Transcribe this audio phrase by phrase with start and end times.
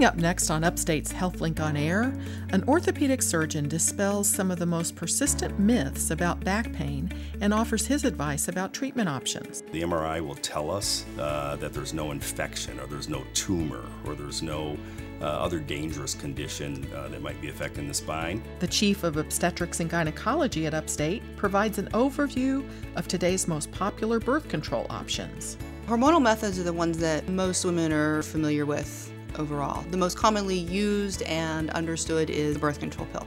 [0.00, 2.14] Coming up next on Upstate's HealthLink on Air,
[2.54, 7.84] an orthopedic surgeon dispels some of the most persistent myths about back pain and offers
[7.84, 9.62] his advice about treatment options.
[9.72, 14.14] The MRI will tell us uh, that there's no infection or there's no tumor or
[14.14, 14.78] there's no
[15.20, 18.42] uh, other dangerous condition uh, that might be affecting the spine.
[18.60, 24.18] The chief of obstetrics and gynecology at Upstate provides an overview of today's most popular
[24.18, 25.58] birth control options.
[25.86, 29.82] Hormonal methods are the ones that most women are familiar with overall.
[29.90, 33.26] The most commonly used and understood is the birth control pill.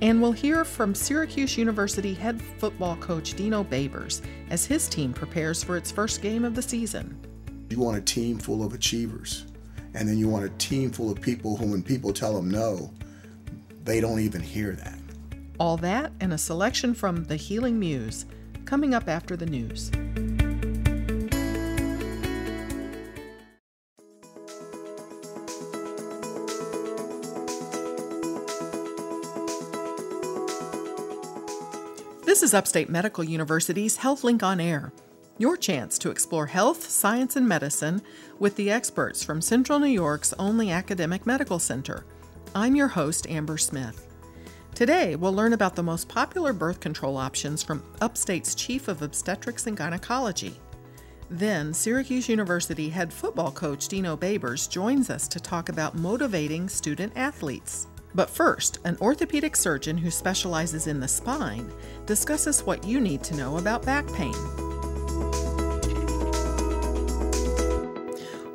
[0.00, 5.64] And we'll hear from Syracuse University head football coach Dino Babers as his team prepares
[5.64, 7.18] for its first game of the season.
[7.70, 9.46] You want a team full of achievers,
[9.94, 12.92] and then you want a team full of people who, when people tell them no,
[13.82, 14.98] they don't even hear that.
[15.58, 18.26] All that and a selection from The Healing Muse
[18.64, 19.90] coming up after the news.
[32.38, 34.92] This is Upstate Medical University's HealthLink on Air,
[35.38, 38.00] your chance to explore health, science, and medicine
[38.38, 42.04] with the experts from Central New York's only academic medical center.
[42.54, 44.06] I'm your host, Amber Smith.
[44.72, 49.66] Today, we'll learn about the most popular birth control options from Upstate's Chief of Obstetrics
[49.66, 50.54] and Gynecology.
[51.30, 57.12] Then, Syracuse University head football coach Dino Babers joins us to talk about motivating student
[57.16, 57.88] athletes.
[58.14, 61.70] But first, an orthopedic surgeon who specializes in the spine
[62.06, 64.34] discusses what you need to know about back pain.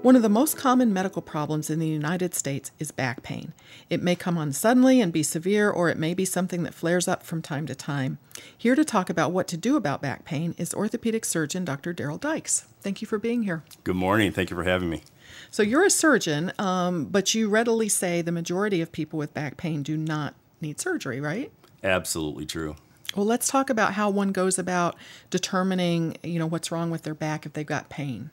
[0.04, 3.54] One of the most common medical problems in the United States is back pain.
[3.90, 7.08] It may come on suddenly and be severe, or it may be something that flares
[7.08, 8.18] up from time to time.
[8.58, 11.94] Here to talk about what to do about back pain is orthopedic surgeon Dr.
[11.94, 12.66] Daryl Dykes.
[12.82, 13.64] Thank you for being here.
[13.86, 14.34] Good morning.
[14.34, 15.04] Thank you for having me.
[15.52, 19.58] So, you're a surgeon, um, but you readily say the majority of people with back
[19.58, 21.52] pain do not need surgery, right?
[21.84, 22.76] Absolutely true.
[23.16, 24.96] Well, let's talk about how one goes about
[25.30, 28.32] determining, you know, what's wrong with their back if they've got pain.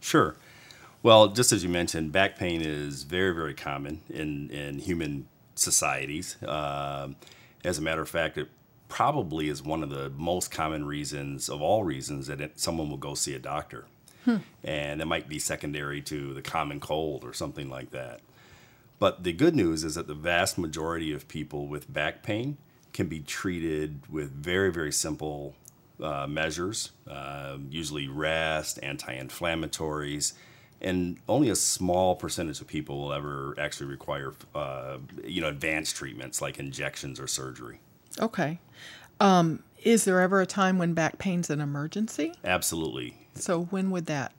[0.00, 0.36] Sure.
[1.02, 6.36] Well, just as you mentioned, back pain is very, very common in, in human societies.
[6.46, 7.16] Um,
[7.62, 8.48] as a matter of fact, it
[8.88, 12.96] probably is one of the most common reasons of all reasons that it, someone will
[12.96, 13.86] go see a doctor.
[14.24, 14.36] Hmm.
[14.62, 18.20] And it might be secondary to the common cold or something like that.
[18.98, 22.56] But the good news is that the vast majority of people with back pain
[22.92, 25.54] can be treated with very, very simple
[26.00, 30.32] uh, measures, uh, usually rest, anti inflammatories
[30.84, 35.96] and only a small percentage of people will ever actually require, uh, you know, advanced
[35.96, 37.80] treatments like injections or surgery.
[38.20, 38.60] Okay.
[39.18, 42.32] Um, is there ever a time when back pain's an emergency?
[42.44, 43.14] Absolutely.
[43.34, 44.32] So when would that?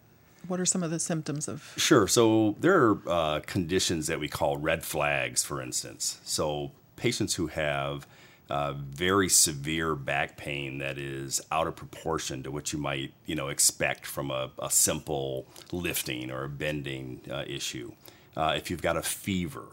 [0.47, 1.73] What are some of the symptoms of?
[1.77, 2.07] Sure.
[2.07, 6.19] So there are uh, conditions that we call red flags, for instance.
[6.23, 8.05] So patients who have
[8.49, 13.35] uh, very severe back pain that is out of proportion to what you might you
[13.35, 17.91] know expect from a, a simple lifting or a bending uh, issue.
[18.37, 19.65] Uh, if you've got a fever,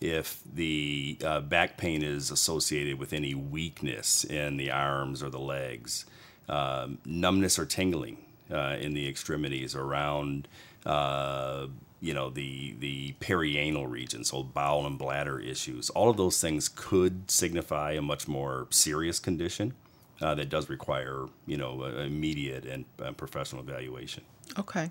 [0.00, 5.38] if the uh, back pain is associated with any weakness in the arms or the
[5.38, 6.06] legs,
[6.48, 8.18] um, numbness or tingling
[8.50, 10.48] uh, in the extremities around
[10.86, 11.66] uh,
[12.00, 15.90] you know the the perianal region, so bowel and bladder issues.
[15.90, 19.74] All of those things could signify a much more serious condition
[20.22, 24.24] uh, that does require you know immediate and uh, professional evaluation.
[24.58, 24.90] Okay.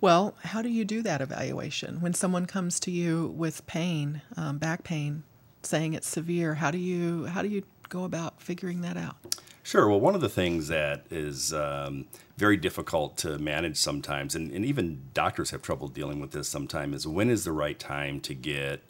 [0.00, 4.58] Well, how do you do that evaluation when someone comes to you with pain, um,
[4.58, 5.22] back pain,
[5.62, 6.54] saying it's severe?
[6.54, 9.16] How do you how do you go about figuring that out?
[9.62, 9.88] Sure.
[9.88, 12.06] Well, one of the things that is um,
[12.38, 16.96] very difficult to manage sometimes, and, and, even doctors have trouble dealing with this sometimes,
[16.96, 18.82] is when is the right time to get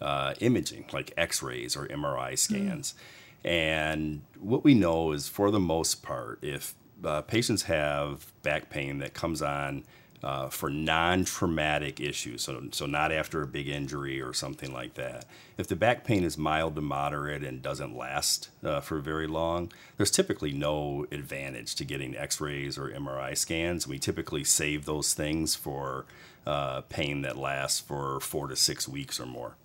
[0.00, 2.34] uh, imaging, like x rays or MRI hmm.
[2.36, 2.94] scans.
[3.44, 3.50] Mm.
[3.50, 8.98] And what we know is, for the most part, if uh, patients have back pain
[8.98, 9.84] that comes on
[10.24, 15.26] uh, for non-traumatic issues, so so not after a big injury or something like that.
[15.58, 19.70] If the back pain is mild to moderate and doesn't last uh, for very long,
[19.98, 23.86] there's typically no advantage to getting X-rays or MRI scans.
[23.86, 26.06] We typically save those things for
[26.46, 29.56] uh, pain that lasts for four to six weeks or more.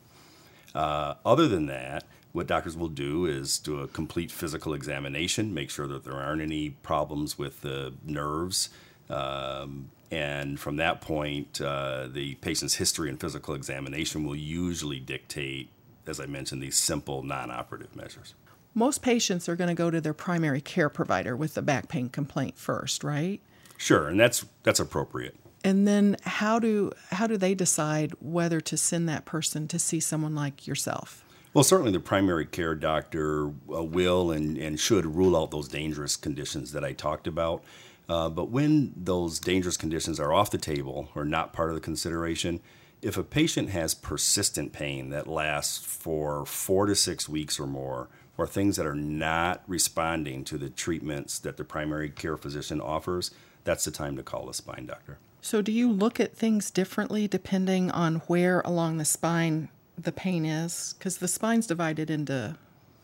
[0.76, 2.04] Uh, other than that,
[2.34, 6.42] what doctors will do is do a complete physical examination, make sure that there aren't
[6.42, 8.68] any problems with the nerves.
[9.10, 15.70] Um, and from that point, uh, the patient's history and physical examination will usually dictate,
[16.08, 18.34] as I mentioned, these simple non operative measures.
[18.74, 22.10] Most patients are going to go to their primary care provider with the back pain
[22.10, 23.42] complaint first, right?
[23.78, 25.36] Sure, and that's that's appropriate.
[25.64, 30.00] And then how do how do they decide whether to send that person to see
[30.00, 31.24] someone like yourself?
[31.54, 36.16] Well, certainly the primary care doctor uh, will and, and should rule out those dangerous
[36.16, 37.64] conditions that I talked about.
[38.10, 41.82] Uh, but when those dangerous conditions are off the table or not part of the
[41.82, 42.60] consideration,
[43.02, 48.10] if a patient has persistent pain that lasts for four to six weeks or more,
[48.36, 53.32] or things that are not responding to the treatments that the primary care physician offers,
[53.64, 55.20] that's the time to call a spine doctor.
[55.42, 60.46] So, do you look at things differently depending on where along the spine the pain
[60.46, 60.96] is?
[60.98, 62.58] Because the spine's divided into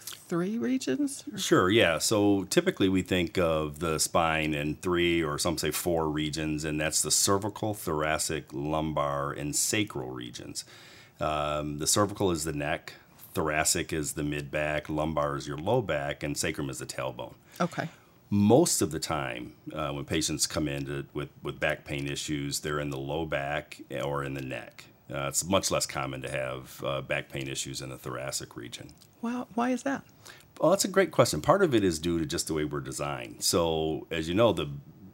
[0.05, 1.23] three regions?
[1.37, 1.97] Sure, yeah.
[1.97, 6.79] So typically we think of the spine in three or some say four regions, and
[6.79, 10.65] that's the cervical, thoracic, lumbar, and sacral regions.
[11.19, 12.93] Um, the cervical is the neck,
[13.33, 17.35] thoracic is the mid back, lumbar is your low back, and sacrum is the tailbone.
[17.61, 17.89] Okay.
[18.29, 22.61] Most of the time, uh, when patients come in to, with, with back pain issues,
[22.61, 24.85] they're in the low back or in the neck.
[25.13, 28.91] Uh, it's much less common to have uh, back pain issues in the thoracic region.
[29.21, 30.03] Well, why is that?
[30.59, 31.41] Well, that's a great question.
[31.41, 33.43] Part of it is due to just the way we're designed.
[33.43, 34.69] So, as you know, the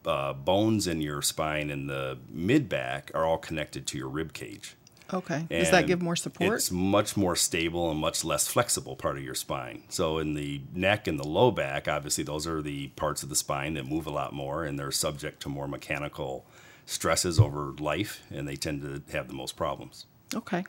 [0.06, 4.34] uh, bones in your spine and the mid back are all connected to your rib
[4.34, 4.76] cage.
[5.14, 5.46] Okay.
[5.50, 6.54] Does that give more support?
[6.54, 9.84] It's much more stable and much less flexible part of your spine.
[9.90, 13.36] So in the neck and the low back, obviously those are the parts of the
[13.36, 16.46] spine that move a lot more and they're subject to more mechanical
[16.86, 20.06] stresses over life, and they tend to have the most problems.
[20.34, 20.64] Okay.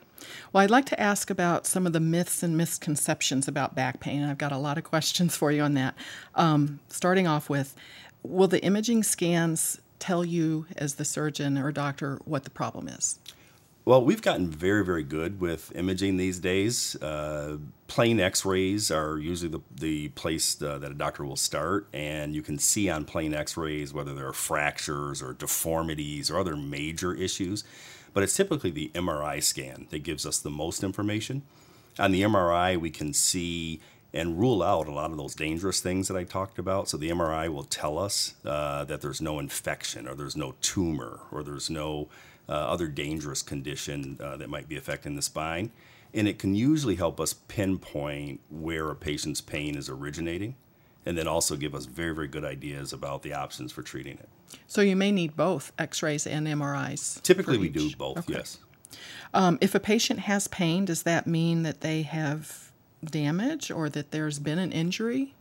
[0.51, 4.23] Well, I'd like to ask about some of the myths and misconceptions about back pain,
[4.23, 5.95] I've got a lot of questions for you on that.
[6.35, 7.75] Um, starting off with,
[8.23, 13.19] will the imaging scans tell you, as the surgeon or doctor, what the problem is?
[13.85, 16.95] Well, we've gotten very, very good with imaging these days.
[17.01, 17.57] Uh,
[17.87, 22.33] plain x rays are usually the, the place uh, that a doctor will start, and
[22.33, 26.55] you can see on plain x rays whether there are fractures or deformities or other
[26.55, 27.65] major issues.
[28.13, 31.43] But it's typically the MRI scan that gives us the most information.
[31.99, 33.79] On the MRI, we can see
[34.13, 36.87] and rule out a lot of those dangerous things that I talked about.
[36.87, 41.21] So the MRI will tell us uh, that there's no infection or there's no tumor
[41.31, 42.09] or there's no
[42.47, 45.71] uh, other dangerous condition uh, that might be affecting the spine.
[46.13, 50.55] And it can usually help us pinpoint where a patient's pain is originating
[51.05, 54.29] and then also give us very, very good ideas about the options for treating it.
[54.67, 57.21] So you may need both x rays and MRIs.
[57.21, 58.33] Typically, we do both, okay.
[58.33, 58.59] yes.
[59.33, 62.71] Um, if a patient has pain, does that mean that they have
[63.03, 65.33] damage or that there's been an injury?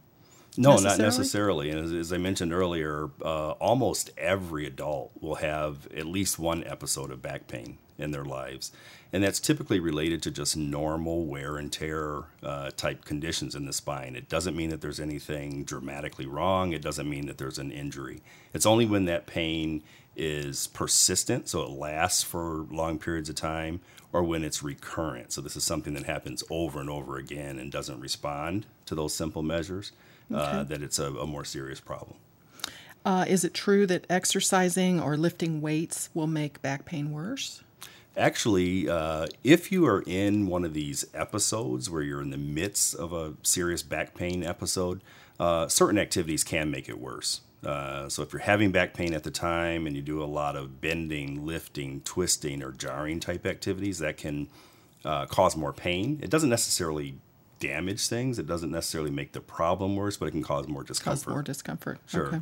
[0.56, 1.70] No, not necessarily.
[1.70, 6.64] And as, as I mentioned earlier, uh, almost every adult will have at least one
[6.64, 8.72] episode of back pain in their lives.
[9.12, 13.72] And that's typically related to just normal wear and tear uh, type conditions in the
[13.72, 14.16] spine.
[14.16, 18.22] It doesn't mean that there's anything dramatically wrong, it doesn't mean that there's an injury.
[18.54, 19.82] It's only when that pain
[20.16, 23.80] is persistent, so it lasts for long periods of time,
[24.12, 25.32] or when it's recurrent.
[25.32, 29.14] So this is something that happens over and over again and doesn't respond to those
[29.14, 29.92] simple measures
[30.30, 30.56] uh, okay.
[30.58, 32.16] uh, that it's a, a, more serious problem.
[33.04, 37.62] Uh, is it true that exercising or lifting weights will make back pain worse?
[38.16, 42.94] Actually, uh, if you are in one of these episodes where you're in the midst
[42.94, 45.00] of a serious back pain episode,
[45.40, 47.40] uh, certain activities can make it worse.
[47.64, 50.56] Uh, so if you're having back pain at the time and you do a lot
[50.56, 54.48] of bending, lifting, twisting, or jarring type activities, that can
[55.28, 56.18] cause more pain.
[56.22, 57.14] It doesn't necessarily
[57.60, 58.38] damage things.
[58.38, 61.24] It doesn't necessarily make the problem worse, but it can cause more discomfort.
[61.24, 61.98] Cause more discomfort.
[62.06, 62.26] Sure.
[62.26, 62.40] Okay.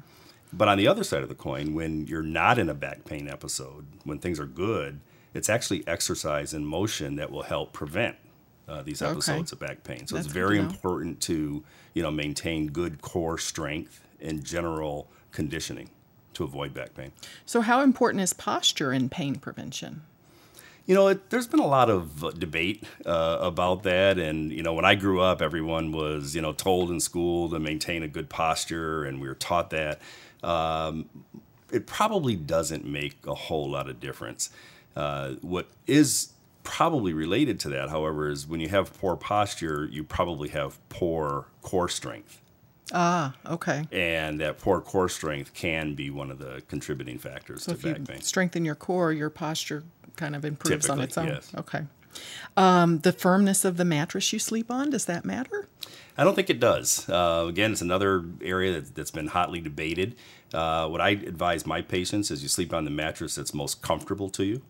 [0.52, 3.28] But on the other side of the coin, when you're not in a back pain
[3.28, 5.00] episode, when things are good,
[5.34, 8.16] it's actually exercise and motion that will help prevent
[8.68, 9.64] uh, these episodes okay.
[9.64, 10.06] of back pain.
[10.06, 15.08] So That's it's very to important to you know maintain good core strength and general
[15.32, 15.90] conditioning
[16.34, 17.12] to avoid back pain.
[17.44, 20.02] So how important is posture in pain prevention?
[20.86, 24.62] You know, it, there's been a lot of uh, debate uh, about that, and you
[24.62, 28.08] know, when I grew up, everyone was you know told in school to maintain a
[28.08, 30.00] good posture, and we were taught that.
[30.42, 31.08] Um,
[31.72, 34.50] it probably doesn't make a whole lot of difference.
[35.00, 40.04] Uh, what is probably related to that, however, is when you have poor posture, you
[40.04, 42.42] probably have poor core strength.
[42.92, 43.86] Ah, okay.
[43.92, 48.04] And that poor core strength can be one of the contributing factors so to back
[48.04, 48.20] pain.
[48.20, 49.84] Strengthen your core, your posture
[50.16, 51.28] kind of improves Typically, on its own.
[51.28, 51.50] Yes.
[51.56, 51.84] Okay.
[52.58, 55.66] Um, the firmness of the mattress you sleep on, does that matter?
[56.18, 57.08] I don't think it does.
[57.08, 60.16] Uh, again, it's another area that, has been hotly debated.
[60.52, 64.28] Uh, what I advise my patients is you sleep on the mattress that's most comfortable
[64.30, 64.62] to you.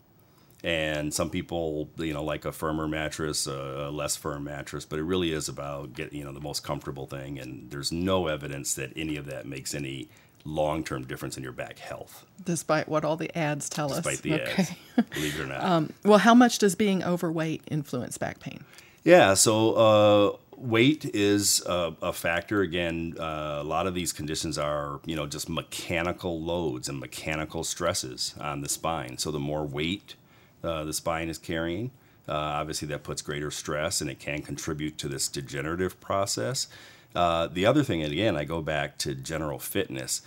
[0.62, 5.04] And some people, you know, like a firmer mattress, a less firm mattress, but it
[5.04, 7.38] really is about getting, you know, the most comfortable thing.
[7.38, 10.08] And there's no evidence that any of that makes any
[10.44, 12.26] long term difference in your back health.
[12.44, 14.04] Despite what all the ads tell us.
[14.04, 14.20] Despite us.
[14.22, 14.72] the ads,
[15.14, 15.62] believe it or not.
[15.62, 18.64] Um, well, how much does being overweight influence back pain?
[19.02, 22.60] Yeah, so uh, weight is a, a factor.
[22.60, 27.64] Again, uh, a lot of these conditions are, you know, just mechanical loads and mechanical
[27.64, 29.16] stresses on the spine.
[29.18, 30.16] So the more weight
[30.62, 31.90] uh, the spine is carrying,
[32.28, 36.68] uh, obviously that puts greater stress and it can contribute to this degenerative process.
[37.14, 40.22] Uh, the other thing, and again, I go back to general fitness.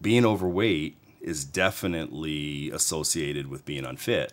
[0.00, 4.32] Being overweight is definitely associated with being unfit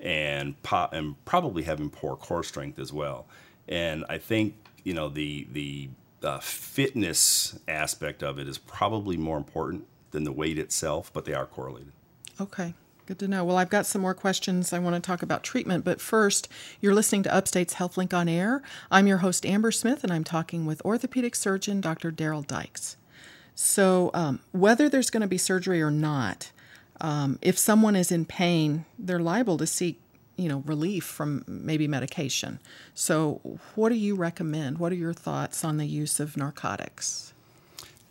[0.00, 3.26] and po- and probably having poor core strength as well.
[3.66, 5.88] And I think you know the the
[6.22, 11.34] uh, fitness aspect of it is probably more important than the weight itself, but they
[11.34, 11.92] are correlated.
[12.40, 12.74] Okay.
[13.08, 13.42] Good to know.
[13.42, 16.46] Well, I've got some more questions I want to talk about treatment, but first,
[16.82, 18.60] you're listening to Upstate's HealthLink on Air.
[18.90, 22.12] I'm your host, Amber Smith, and I'm talking with orthopedic surgeon Dr.
[22.12, 22.98] Daryl Dykes.
[23.54, 26.50] So, um, whether there's going to be surgery or not,
[27.00, 29.98] um, if someone is in pain, they're liable to seek,
[30.36, 32.58] you know, relief from maybe medication.
[32.92, 34.76] So, what do you recommend?
[34.76, 37.32] What are your thoughts on the use of narcotics?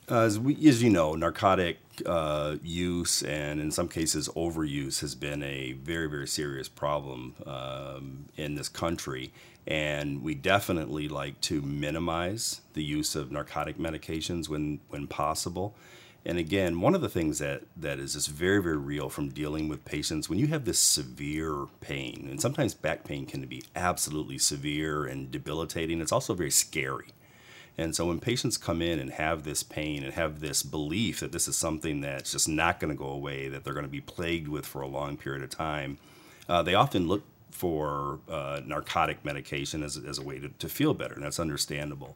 [0.10, 5.16] Uh, as, we, as you know, narcotic uh, use and in some cases overuse has
[5.16, 9.32] been a very, very serious problem um, in this country.
[9.66, 15.76] And we definitely like to minimize the use of narcotic medications when, when possible.
[16.26, 19.70] And again, one of the things that, that is just very, very real from dealing
[19.70, 24.38] with patients, when you have this severe pain, and sometimes back pain can be absolutely
[24.38, 27.08] severe and debilitating, it's also very scary.
[27.78, 31.32] And so when patients come in and have this pain and have this belief that
[31.32, 34.02] this is something that's just not going to go away, that they're going to be
[34.02, 36.00] plagued with for a long period of time,
[36.50, 40.94] uh, they often look for uh, narcotic medication as, as a way to, to feel
[40.94, 42.16] better, and that's understandable.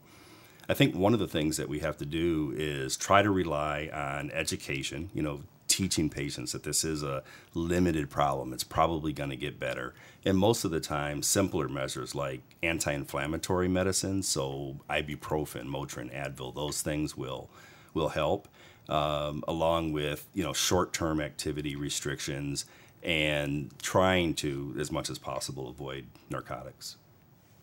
[0.68, 3.90] I think one of the things that we have to do is try to rely
[3.94, 5.42] on education, you know,
[5.72, 7.24] teaching patients that this is a
[7.54, 8.52] limited problem.
[8.54, 9.94] It's probably going to get better.
[10.26, 16.54] And most of the time, simpler measures like anti inflammatory medicines, so ibuprofen, Motrin, Advil,
[16.54, 17.50] those things will,
[17.94, 18.48] will help,
[18.90, 22.66] um, along with you know, short term activity restrictions
[23.02, 26.98] and trying to, as much as possible, avoid narcotics.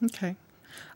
[0.02, 0.34] Okay.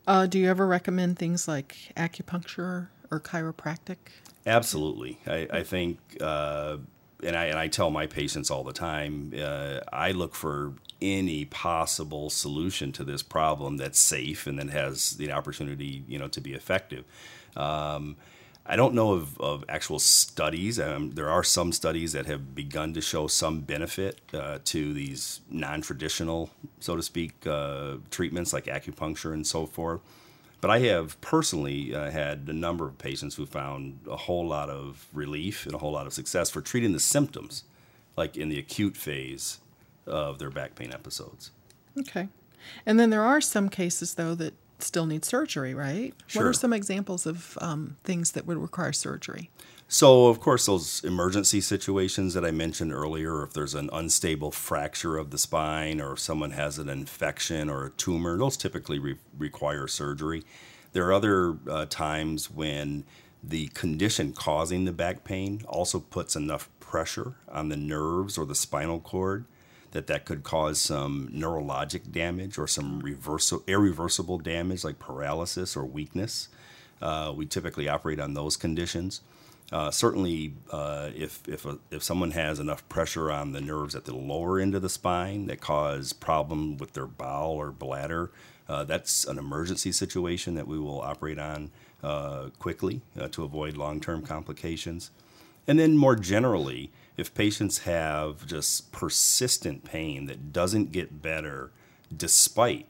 [0.07, 3.97] Uh, do you ever recommend things like acupuncture or chiropractic?
[4.45, 5.19] Absolutely.
[5.25, 6.77] I, I think, uh,
[7.23, 11.45] and, I, and I tell my patients all the time, uh, I look for any
[11.45, 16.41] possible solution to this problem that's safe and that has the opportunity, you know, to
[16.41, 17.03] be effective.
[17.55, 18.15] Um,
[18.65, 20.79] I don't know of, of actual studies.
[20.79, 25.41] Um, there are some studies that have begun to show some benefit uh, to these
[25.49, 26.49] non traditional,
[26.79, 29.99] so to speak, uh, treatments like acupuncture and so forth.
[30.63, 34.69] But I have personally uh, had a number of patients who found a whole lot
[34.69, 37.65] of relief and a whole lot of success for treating the symptoms,
[38.15, 39.59] like in the acute phase
[40.07, 41.51] of their back pain episodes.
[41.99, 42.29] Okay.
[42.85, 46.13] And then there are some cases, though, that still need surgery, right?
[46.27, 46.43] Sure.
[46.43, 49.49] What are some examples of um, things that would require surgery?
[49.87, 55.17] So, of course, those emergency situations that I mentioned earlier, if there's an unstable fracture
[55.17, 59.17] of the spine or if someone has an infection or a tumor, those typically re-
[59.37, 60.43] require surgery.
[60.93, 63.03] There are other uh, times when
[63.43, 68.55] the condition causing the back pain also puts enough pressure on the nerves or the
[68.55, 69.45] spinal cord
[69.91, 75.85] that that could cause some neurologic damage or some reversible, irreversible damage like paralysis or
[75.85, 76.49] weakness.
[77.01, 79.21] Uh, we typically operate on those conditions.
[79.71, 84.05] Uh, certainly, uh, if if a, if someone has enough pressure on the nerves at
[84.05, 88.29] the lower end of the spine that cause problem with their bowel or bladder,
[88.67, 91.71] uh, that's an emergency situation that we will operate on
[92.03, 95.11] uh, quickly uh, to avoid long-term complications.
[95.67, 101.71] And then more generally, if patients have just persistent pain that doesn't get better
[102.15, 102.87] despite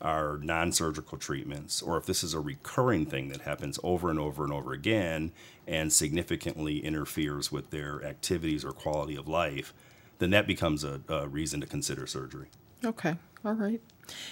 [0.00, 4.18] our non surgical treatments, or if this is a recurring thing that happens over and
[4.18, 5.32] over and over again
[5.68, 9.74] and significantly interferes with their activities or quality of life,
[10.18, 12.48] then that becomes a, a reason to consider surgery.
[12.84, 13.16] Okay.
[13.44, 13.80] All right.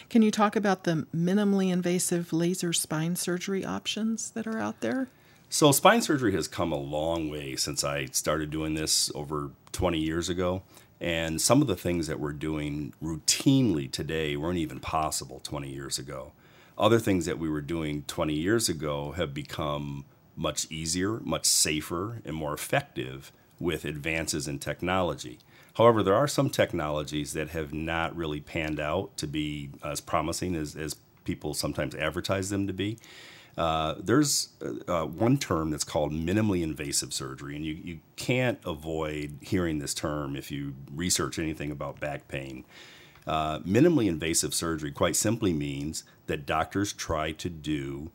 [0.08, 5.08] Can you talk about the minimally invasive laser spine surgery options that are out there?
[5.48, 9.98] So, spine surgery has come a long way since I started doing this over 20
[9.98, 10.62] years ago.
[11.00, 15.98] And some of the things that we're doing routinely today weren't even possible 20 years
[15.98, 16.32] ago.
[16.78, 20.04] Other things that we were doing 20 years ago have become
[20.36, 25.38] much easier, much safer, and more effective with advances in technology.
[25.74, 30.54] However, there are some technologies that have not really panned out to be as promising
[30.54, 32.98] as, as people sometimes advertise them to be.
[33.56, 34.50] Uh, there's
[34.86, 39.94] uh, one term that's called minimally invasive surgery, and you, you can't avoid hearing this
[39.94, 42.64] term if you research anything about back pain.
[43.26, 48.10] Uh, minimally invasive surgery quite simply means that doctors try to do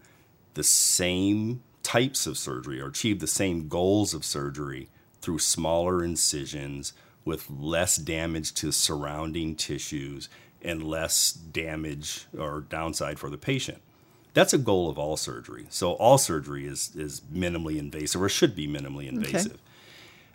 [0.53, 4.89] the same types of surgery or achieve the same goals of surgery
[5.21, 10.29] through smaller incisions with less damage to surrounding tissues
[10.61, 13.81] and less damage or downside for the patient.
[14.33, 15.65] That's a goal of all surgery.
[15.69, 19.53] So all surgery is is minimally invasive or should be minimally invasive.
[19.53, 19.61] Okay.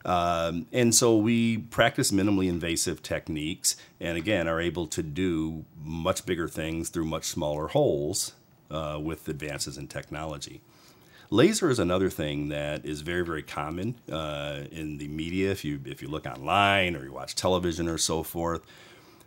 [0.05, 6.25] Um, and so we practice minimally invasive techniques and again are able to do much
[6.25, 8.33] bigger things through much smaller holes
[8.71, 10.61] uh, with advances in technology.
[11.31, 15.51] Laser is another thing that is very, very common uh, in the media.
[15.51, 18.63] If you if you look online or you watch television or so forth,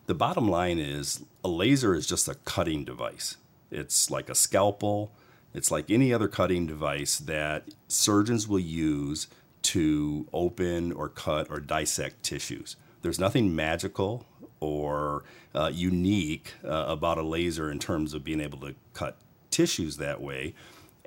[0.05, 3.37] the bottom line is a laser is just a cutting device.
[3.69, 5.11] It's like a scalpel.
[5.53, 9.27] It's like any other cutting device that surgeons will use
[9.61, 12.75] to open or cut or dissect tissues.
[13.01, 14.25] There's nothing magical
[14.59, 19.17] or uh, unique uh, about a laser in terms of being able to cut
[19.51, 20.53] tissues that way.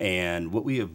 [0.02, 0.90] And what we have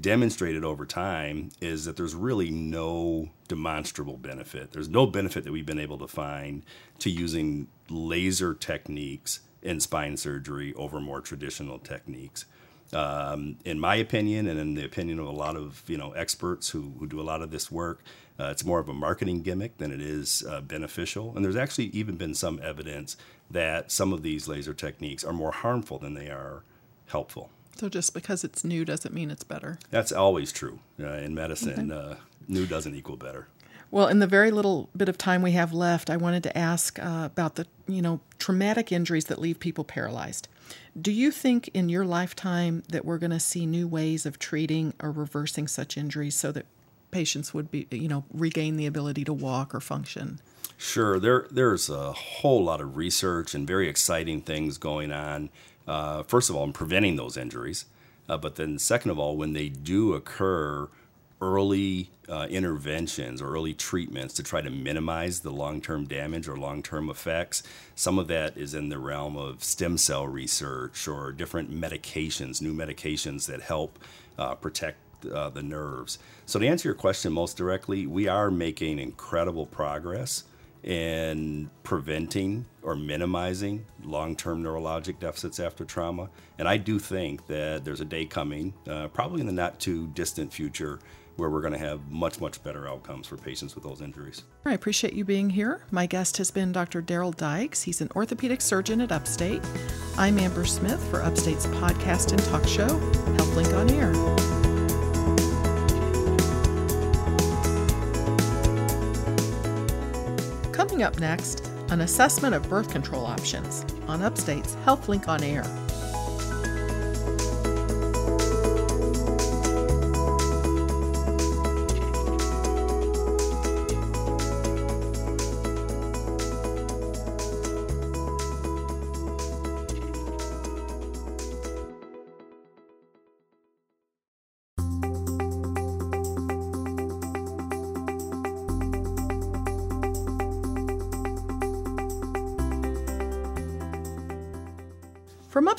[0.00, 4.72] demonstrated over time is that there's really no demonstrable benefit.
[4.72, 6.64] There's no benefit that we've been able to find
[7.00, 12.46] to using laser techniques in spine surgery over more traditional techniques.
[12.90, 16.70] Um, in my opinion, and in the opinion of a lot of you know experts
[16.70, 18.00] who, who do a lot of this work,
[18.40, 21.34] uh, it's more of a marketing gimmick than it is uh, beneficial.
[21.36, 23.18] And there's actually even been some evidence
[23.50, 26.62] that some of these laser techniques are more harmful than they are
[27.08, 27.50] helpful.
[27.78, 29.78] So just because it's new doesn't mean it's better.
[29.90, 31.92] That's always true uh, in medicine.
[31.92, 32.10] Okay.
[32.12, 32.14] Uh,
[32.48, 33.46] new doesn't equal better.
[33.90, 36.98] Well, in the very little bit of time we have left, I wanted to ask
[36.98, 40.48] uh, about the you know traumatic injuries that leave people paralyzed.
[41.00, 44.92] Do you think in your lifetime that we're going to see new ways of treating
[45.00, 46.66] or reversing such injuries so that
[47.10, 50.40] patients would be you know regain the ability to walk or function?
[50.76, 55.48] Sure, there there's a whole lot of research and very exciting things going on
[55.88, 57.86] uh, first of all, in preventing those injuries,
[58.28, 60.88] uh, but then second of all, when they do occur,
[61.40, 66.56] early uh, interventions or early treatments to try to minimize the long term damage or
[66.56, 67.62] long term effects.
[67.94, 72.74] Some of that is in the realm of stem cell research or different medications, new
[72.74, 73.98] medications that help
[74.36, 74.98] uh, protect
[75.32, 76.18] uh, the nerves.
[76.46, 80.44] So, to answer your question most directly, we are making incredible progress
[80.88, 86.30] in preventing or minimizing long term neurologic deficits after trauma.
[86.58, 90.08] And I do think that there's a day coming, uh, probably in the not too
[90.08, 90.98] distant future,
[91.36, 94.42] where we're going to have much, much better outcomes for patients with those injuries.
[94.64, 95.84] I appreciate you being here.
[95.90, 97.02] My guest has been Dr.
[97.02, 97.82] Daryl Dykes.
[97.82, 99.62] He's an orthopedic surgeon at Upstate.
[100.16, 102.88] I'm Amber Smith for Upstate's podcast and talk show,
[103.36, 104.57] HealthLink on Air.
[110.98, 115.62] Coming up next, an assessment of birth control options on Upstate's HealthLink on Air.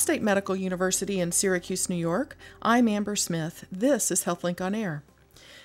[0.09, 3.65] Upstate Medical University in Syracuse, New York, I'm Amber Smith.
[3.71, 5.03] This is HealthLink on Air.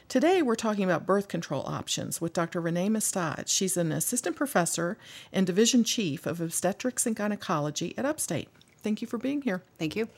[0.07, 2.61] Today, we're talking about birth control options with Dr.
[2.61, 3.49] Renee Mestad.
[3.49, 4.99] She's an assistant professor
[5.33, 8.51] and division chief of obstetrics and gynecology at Upstate.
[8.83, 9.63] Thank you for being here.
[9.79, 10.11] Thank you.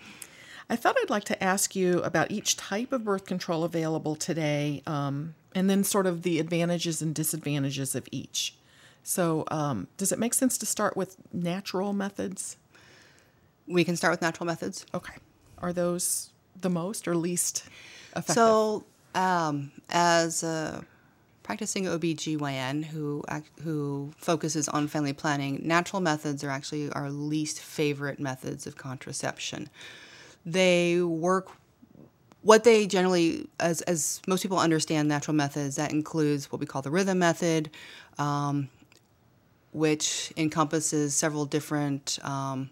[0.68, 4.82] I thought I'd like to ask you about each type of birth control available today,
[4.88, 8.56] um, and then sort of the advantages and disadvantages of each.
[9.04, 12.56] So, um, does it make sense to start with natural methods?
[13.66, 14.86] We can start with natural methods.
[14.94, 15.14] Okay.
[15.58, 17.64] Are those the most or least
[18.10, 18.34] effective?
[18.34, 20.84] So, um, as a
[21.42, 23.24] practicing OBGYN who
[23.62, 29.68] who focuses on family planning, natural methods are actually our least favorite methods of contraception.
[30.44, 31.50] They work
[32.42, 36.80] what they generally, as, as most people understand natural methods, that includes what we call
[36.80, 37.70] the rhythm method,
[38.18, 38.68] um,
[39.72, 42.70] which encompasses several different um,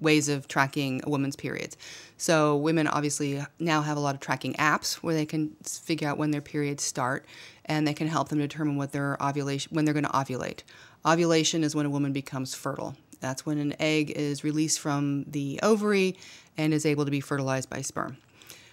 [0.00, 1.76] ways of tracking a woman's periods.
[2.18, 6.18] So women obviously now have a lot of tracking apps where they can figure out
[6.18, 7.24] when their periods start
[7.64, 10.60] and they can help them determine what their ovulation when they're going to ovulate.
[11.04, 12.96] Ovulation is when a woman becomes fertile.
[13.20, 16.16] That's when an egg is released from the ovary
[16.58, 18.18] and is able to be fertilized by sperm.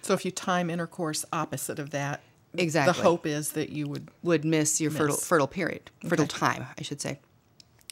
[0.02, 2.20] So if you time intercourse opposite of that,
[2.56, 2.92] Exactly.
[2.92, 4.08] the hope is that you would.
[4.22, 6.38] would miss your fertile fertile period, fertile Okay.
[6.38, 7.18] time, I should say.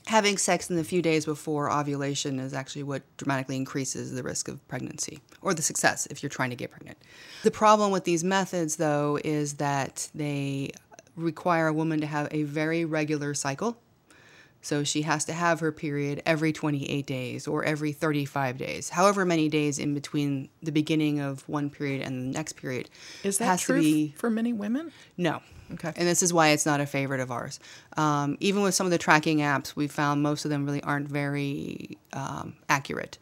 [0.06, 4.48] Having sex in the few days before ovulation is actually what dramatically increases the risk
[4.48, 6.98] of pregnancy or the success if you're trying to get pregnant.
[7.44, 10.72] The problem with these methods, though, is that they
[11.16, 13.76] require a woman to have a very regular cycle.
[14.64, 19.24] So she has to have her period every 28 days or every 35 days, however
[19.24, 22.88] many days in between the beginning of one period and the next period.
[23.24, 24.92] Is that has true to be for many women?
[25.16, 25.42] no.
[25.74, 25.92] Okay.
[25.96, 27.60] And this is why it's not a favorite of ours.
[27.96, 31.08] Um, even with some of the tracking apps, we found most of them really aren't
[31.08, 33.18] very um, accurate.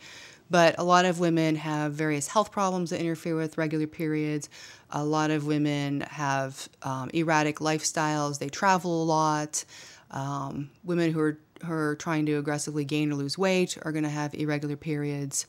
[0.50, 4.48] But a lot of women have various health problems that interfere with regular periods.
[4.90, 8.40] A lot of women have um, erratic lifestyles.
[8.40, 9.64] They travel a lot.
[10.10, 14.02] Um, women who are, who are trying to aggressively gain or lose weight are going
[14.02, 15.46] to have irregular periods.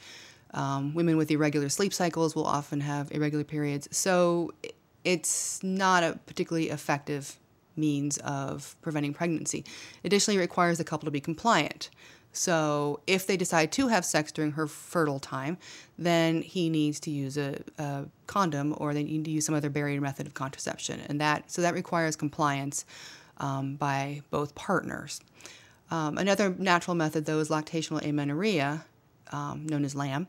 [0.53, 3.87] Um, women with irregular sleep cycles will often have irregular periods.
[3.91, 4.51] So
[5.03, 7.37] it's not a particularly effective
[7.75, 9.63] means of preventing pregnancy.
[10.03, 11.89] Additionally, it requires the couple to be compliant.
[12.33, 15.57] So if they decide to have sex during her fertile time,
[15.97, 19.69] then he needs to use a, a condom or they need to use some other
[19.69, 21.01] barrier method of contraception.
[21.09, 22.85] And that so that requires compliance
[23.37, 25.19] um, by both partners.
[25.89, 28.85] Um, another natural method, though, is lactational amenorrhea,
[29.33, 30.27] um, known as LAM.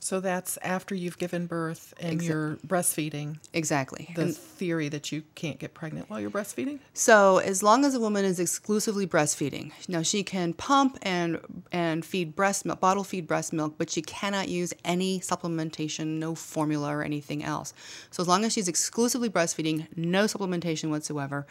[0.00, 3.38] So that's after you've given birth and Exa- you're breastfeeding.
[3.52, 4.10] Exactly.
[4.14, 6.78] The And theory that you can't get pregnant while you're breastfeeding.
[6.94, 11.40] so, as long as a woman is exclusively breastfeeding, now she can pump and
[11.72, 16.34] and feed breast milk, bottle feed breast milk, but she cannot use any supplementation, no
[16.34, 17.74] formula or anything else.
[18.10, 21.46] So, as long as she's exclusively breastfeeding, no supplementation whatsoever,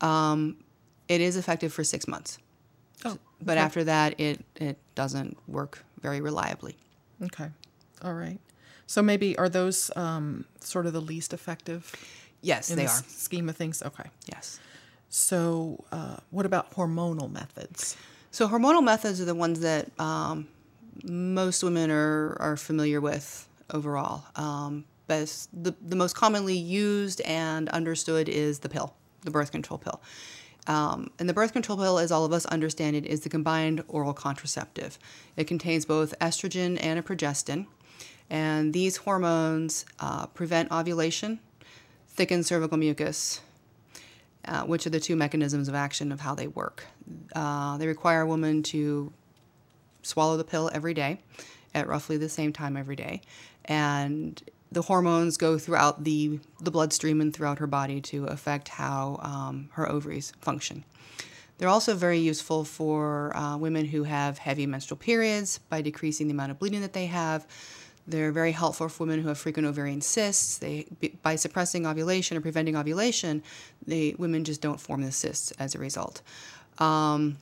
[0.00, 0.56] um,
[1.08, 2.38] it is effective for six months.
[3.04, 6.76] Oh, But after that, it it doesn't work very reliably.
[7.22, 7.48] okay,
[8.02, 8.38] all right.
[8.86, 11.92] So maybe are those um, sort of the least effective
[12.42, 13.02] Yes, in they the are.
[13.08, 13.82] scheme of things?
[13.82, 14.08] Okay.
[14.26, 14.60] Yes.
[15.08, 17.96] So uh, what about hormonal methods?
[18.30, 20.46] So hormonal methods are the ones that um,
[21.04, 24.24] most women are, are familiar with overall.
[24.36, 29.78] Um, best, the, the most commonly used and understood is the pill, the birth control
[29.78, 30.00] pill.
[30.68, 33.84] Um, and the birth control pill, as all of us understand it, is the combined
[33.88, 34.98] oral contraceptive.
[35.36, 37.66] It contains both estrogen and a progestin.
[38.28, 41.40] And these hormones uh, prevent ovulation,
[42.08, 43.40] thicken cervical mucus,
[44.46, 46.86] uh, which are the two mechanisms of action of how they work.
[47.34, 49.12] Uh, they require a woman to
[50.02, 51.20] swallow the pill every day
[51.74, 53.20] at roughly the same time every day.
[53.64, 59.18] And the hormones go throughout the, the bloodstream and throughout her body to affect how
[59.22, 60.84] um, her ovaries function.
[61.58, 66.34] They're also very useful for uh, women who have heavy menstrual periods by decreasing the
[66.34, 67.46] amount of bleeding that they have.
[68.08, 70.58] They're very helpful for women who have frequent ovarian cysts.
[70.58, 70.86] They,
[71.22, 73.42] by suppressing ovulation or preventing ovulation,
[73.86, 76.22] the women just don't form the cysts as a result.
[76.78, 77.38] Um,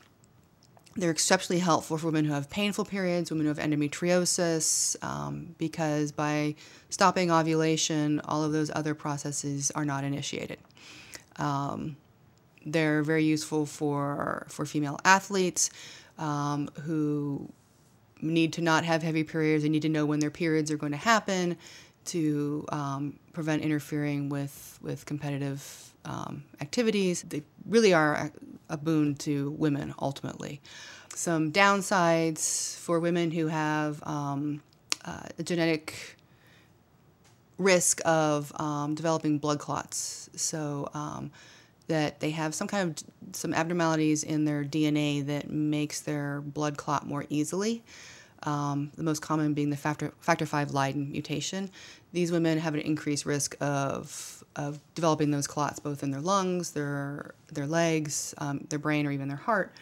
[0.97, 6.13] they're exceptionally helpful for women who have painful periods, women who have endometriosis, um, because
[6.13, 6.55] by
[6.89, 10.59] stopping ovulation, all of those other processes are not initiated.
[11.37, 11.97] Um,
[12.65, 15.71] they're very useful for for female athletes
[16.19, 17.51] um, who
[18.25, 19.63] need to not have heavy periods.
[19.63, 21.57] They need to know when their periods are going to happen
[22.07, 27.23] to um, prevent interfering with with competitive um, activities.
[27.23, 28.31] They really are
[28.69, 30.61] a, boon to women ultimately.
[31.15, 34.63] Some downsides for women who have um,
[35.05, 36.17] uh, a genetic
[37.57, 40.29] risk of um, developing blood clots.
[40.35, 41.31] So um,
[41.87, 46.77] that they have some kind of some abnormalities in their DNA that makes their blood
[46.77, 47.83] clot more easily.
[48.45, 51.71] Um, the most common being the factor factor five Leiden mutation.
[52.13, 56.73] These women have an increased risk of of developing those clots both in their lungs,
[56.73, 59.73] their their legs, um, their brain, or even their heart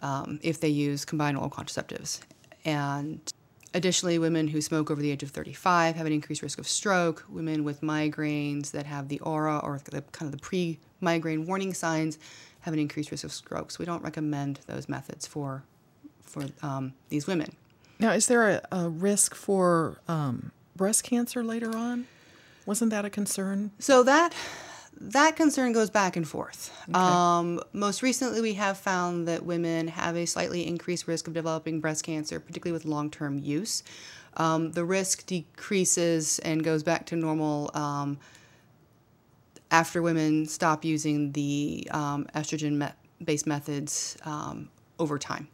[0.00, 2.20] um, if they use combined oral contraceptives.
[2.64, 3.20] And
[3.74, 7.24] additionally, women who smoke over the age of 35 have an increased risk of stroke.
[7.28, 11.74] Women with migraines that have the aura or the kind of the pre migraine warning
[11.74, 12.18] signs
[12.60, 13.70] have an increased risk of stroke.
[13.70, 15.64] So we don't recommend those methods for
[16.22, 17.54] for um, these women.
[17.98, 22.06] Now, is there a, a risk for um, breast cancer later on?
[22.66, 23.72] Wasn't that a concern?
[23.78, 24.34] So that
[25.00, 26.72] that concern goes back and forth.
[26.94, 31.80] Um, most recently, we have found that women have a slightly increased risk of developing
[31.80, 33.84] breast cancer, particularly with long-term use.
[34.36, 38.18] Um, the risk decreases and goes back to normal um,
[39.70, 45.48] after women stop using the um, estrogen-based methods um, over time.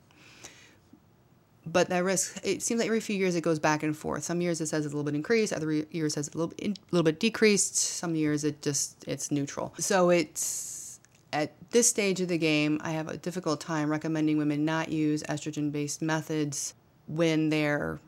[1.66, 4.22] But that risk, it seems like every few years it goes back and forth.
[4.24, 6.54] Some years it says it's a little bit increased, other years it says a little,
[6.60, 7.76] a little bit decreased.
[7.76, 9.74] Some years it just it's neutral.
[9.78, 11.00] So it's
[11.32, 15.22] at this stage of the game, I have a difficult time recommending women not use
[15.24, 16.74] estrogen-based methods
[17.08, 17.98] when they're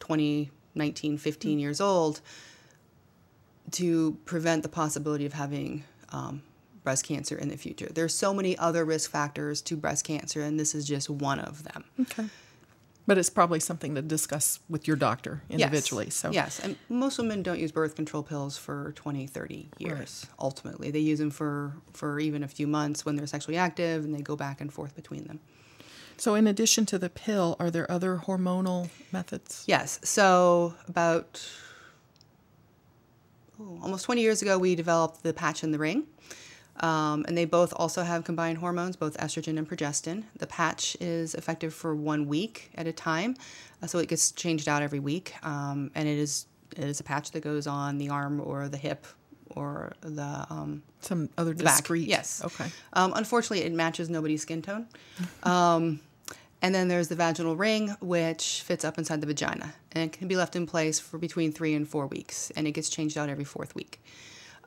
[0.00, 2.20] 20, 19, 15 years old
[3.72, 6.42] to prevent the possibility of having um,
[6.84, 7.88] breast cancer in the future.
[7.92, 11.64] There's so many other risk factors to breast cancer, and this is just one of
[11.64, 11.84] them.
[12.02, 12.26] Okay.
[13.06, 16.06] But it's probably something to discuss with your doctor individually.
[16.06, 16.14] Yes.
[16.16, 20.26] So yes, and most women don't use birth control pills for 20, 30 years.
[20.40, 24.12] Ultimately, they use them for for even a few months when they're sexually active, and
[24.14, 25.38] they go back and forth between them.
[26.18, 29.64] So, in addition to the pill, are there other hormonal methods?
[29.66, 30.00] Yes.
[30.02, 31.46] So about
[33.60, 36.06] oh, almost 20 years ago, we developed the patch and the ring.
[36.80, 40.24] Um, and they both also have combined hormones, both estrogen and progestin.
[40.38, 43.36] The patch is effective for one week at a time,
[43.82, 45.34] uh, so it gets changed out every week.
[45.42, 48.76] Um, and it is it is a patch that goes on the arm or the
[48.76, 49.06] hip
[49.50, 51.88] or the um, Some other the back.
[51.88, 52.42] Yes.
[52.44, 52.66] Okay.
[52.92, 54.86] Um, unfortunately, it matches nobody's skin tone.
[55.42, 56.00] Um,
[56.62, 60.26] and then there's the vaginal ring, which fits up inside the vagina, and it can
[60.26, 63.28] be left in place for between three and four weeks, and it gets changed out
[63.28, 64.00] every fourth week,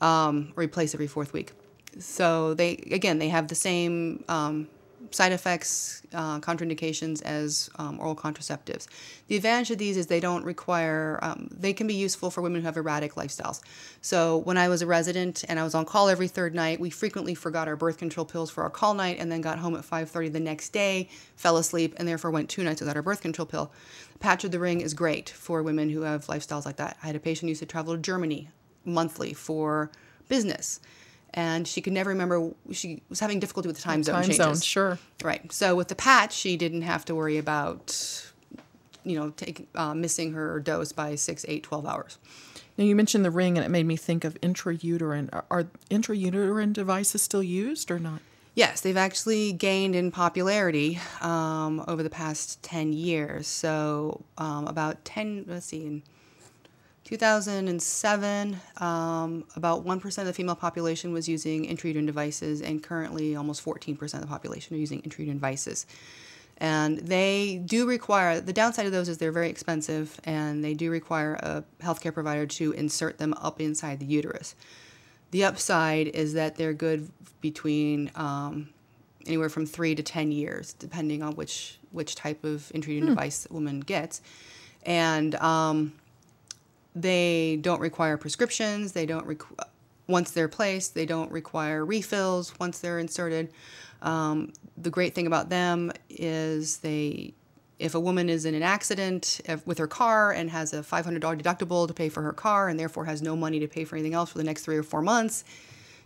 [0.02, 1.52] um, or replaced every fourth week.
[1.98, 4.68] So they again they have the same um,
[5.12, 8.88] side effects, uh, contraindications as um, oral contraceptives.
[9.28, 12.62] The advantage of these is they don't require, um, they can be useful for women
[12.62, 13.62] who have erratic lifestyles.
[14.02, 16.90] So when I was a resident and I was on call every third night, we
[16.90, 19.84] frequently forgot our birth control pills for our call night and then got home at
[19.84, 23.46] 5.30 the next day, fell asleep, and therefore went two nights without our birth control
[23.46, 23.72] pill.
[24.20, 26.98] Patch of the ring is great for women who have lifestyles like that.
[27.02, 28.50] I had a patient who used to travel to Germany
[28.86, 29.92] monthly for
[30.28, 30.80] business
[31.34, 34.38] and she could never remember she was having difficulty with the time zone Time changes.
[34.38, 35.00] zone, sure.
[35.24, 35.52] Right.
[35.52, 38.32] So with the patch, she didn't have to worry about,
[39.04, 42.18] you know, take, uh, missing her dose by six, eight, 12 hours.
[42.78, 45.30] Now, you mentioned the ring, and it made me think of intrauterine.
[45.34, 48.22] Are, are intrauterine devices still used or not?
[48.56, 53.48] Yes, they've actually gained in popularity um, over the past 10 years.
[53.48, 56.04] So um, about 10, let's see, in
[57.10, 63.66] 2007, um, about 1% of the female population was using intrauterine devices, and currently almost
[63.66, 65.88] 14% of the population are using intrauterine devices.
[66.58, 70.92] And they do require, the downside of those is they're very expensive, and they do
[70.92, 74.54] require a healthcare provider to insert them up inside the uterus.
[75.32, 77.10] The upside is that they're good
[77.42, 78.70] between um,
[79.26, 83.54] anywhere from three to 10 years, depending on which, which type of intrauterine device the
[83.56, 84.22] woman gets.
[84.86, 85.94] And um,
[86.96, 88.92] they don't require prescriptions.
[88.94, 89.68] They don't requ-
[90.08, 90.96] once they're placed.
[90.96, 93.52] They don't require refills once they're inserted.
[94.02, 97.34] Um, the great thing about them is they,
[97.78, 101.88] if a woman is in an accident with her car and has a $500 deductible
[101.88, 104.32] to pay for her car and therefore has no money to pay for anything else
[104.32, 105.44] for the next three or four months,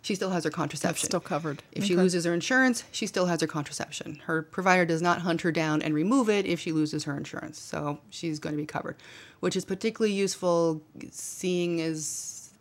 [0.03, 1.07] she still has her contraception.
[1.07, 1.63] still covered.
[1.71, 4.21] If she loses her insurance, she still has her contraception.
[4.25, 7.57] Her provider does not hunt her down and remove it if she loses her insurance.
[7.57, 8.97] So she's going to be covered,
[9.39, 12.51] which is particularly useful seeing as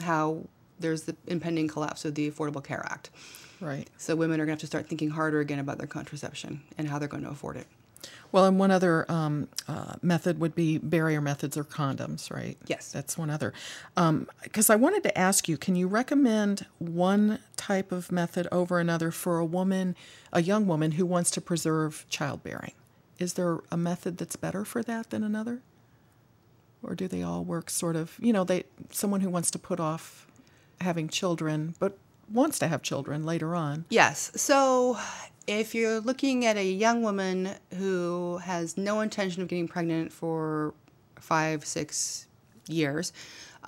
[0.00, 0.48] how
[0.80, 3.10] there's the impending collapse of the Affordable Care Act.
[3.60, 3.88] Right.
[3.96, 6.88] So women are going to have to start thinking harder again about their contraception and
[6.88, 7.68] how they're going to afford it.
[8.32, 12.56] Well, and one other um, uh, method would be barrier methods or condoms, right?
[12.66, 12.92] Yes.
[12.92, 13.52] That's one other.
[14.42, 19.10] Because I wanted to ask you can you recommend one type of method over another
[19.10, 19.96] for a woman,
[20.32, 22.72] a young woman who wants to preserve childbearing?
[23.18, 25.60] Is there a method that's better for that than another?
[26.82, 29.78] Or do they all work sort of, you know, they someone who wants to put
[29.80, 30.26] off
[30.80, 31.98] having children but
[32.32, 33.84] wants to have children later on?
[33.90, 34.30] Yes.
[34.36, 34.96] So
[35.58, 40.74] if you're looking at a young woman who has no intention of getting pregnant for
[41.18, 42.28] five, six
[42.68, 43.12] years,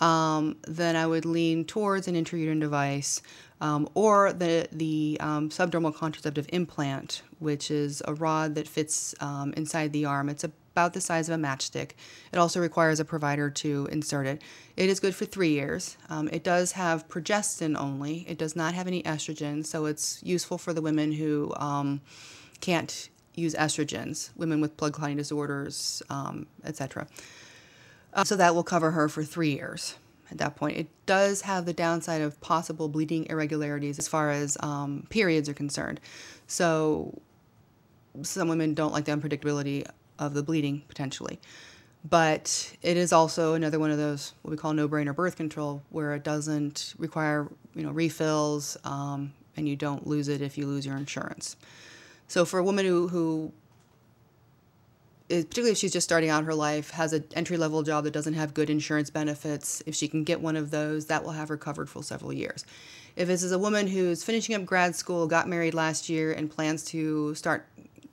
[0.00, 3.20] um, then I would lean towards an intrauterine device
[3.60, 9.52] um, or the, the um, subdermal contraceptive implant, which is a rod that fits um,
[9.56, 10.28] inside the arm.
[10.28, 11.92] It's about the size of a matchstick.
[12.32, 14.42] It also requires a provider to insert it.
[14.76, 15.96] It is good for three years.
[16.08, 18.24] Um, it does have progestin only.
[18.28, 22.00] It does not have any estrogen, so it's useful for the women who um,
[22.60, 27.06] can't use estrogens, women with blood clotting disorders, um, etc.
[28.14, 29.96] Uh, so that will cover her for three years.
[30.30, 34.56] At that point, it does have the downside of possible bleeding irregularities as far as
[34.60, 36.00] um, periods are concerned.
[36.46, 37.20] So
[38.22, 39.86] some women don't like the unpredictability
[40.18, 41.38] of the bleeding potentially.
[42.08, 46.14] But it is also another one of those what we call no-brainer birth control, where
[46.14, 50.84] it doesn't require you know refills, um, and you don't lose it if you lose
[50.84, 51.56] your insurance.
[52.26, 53.52] So for a woman who, who
[55.28, 58.34] particularly if she's just starting out her life, has an entry level job that doesn't
[58.34, 61.56] have good insurance benefits, if she can get one of those, that will have her
[61.56, 62.64] covered for several years.
[63.16, 66.50] If this is a woman who's finishing up grad school, got married last year, and
[66.50, 67.66] plans to start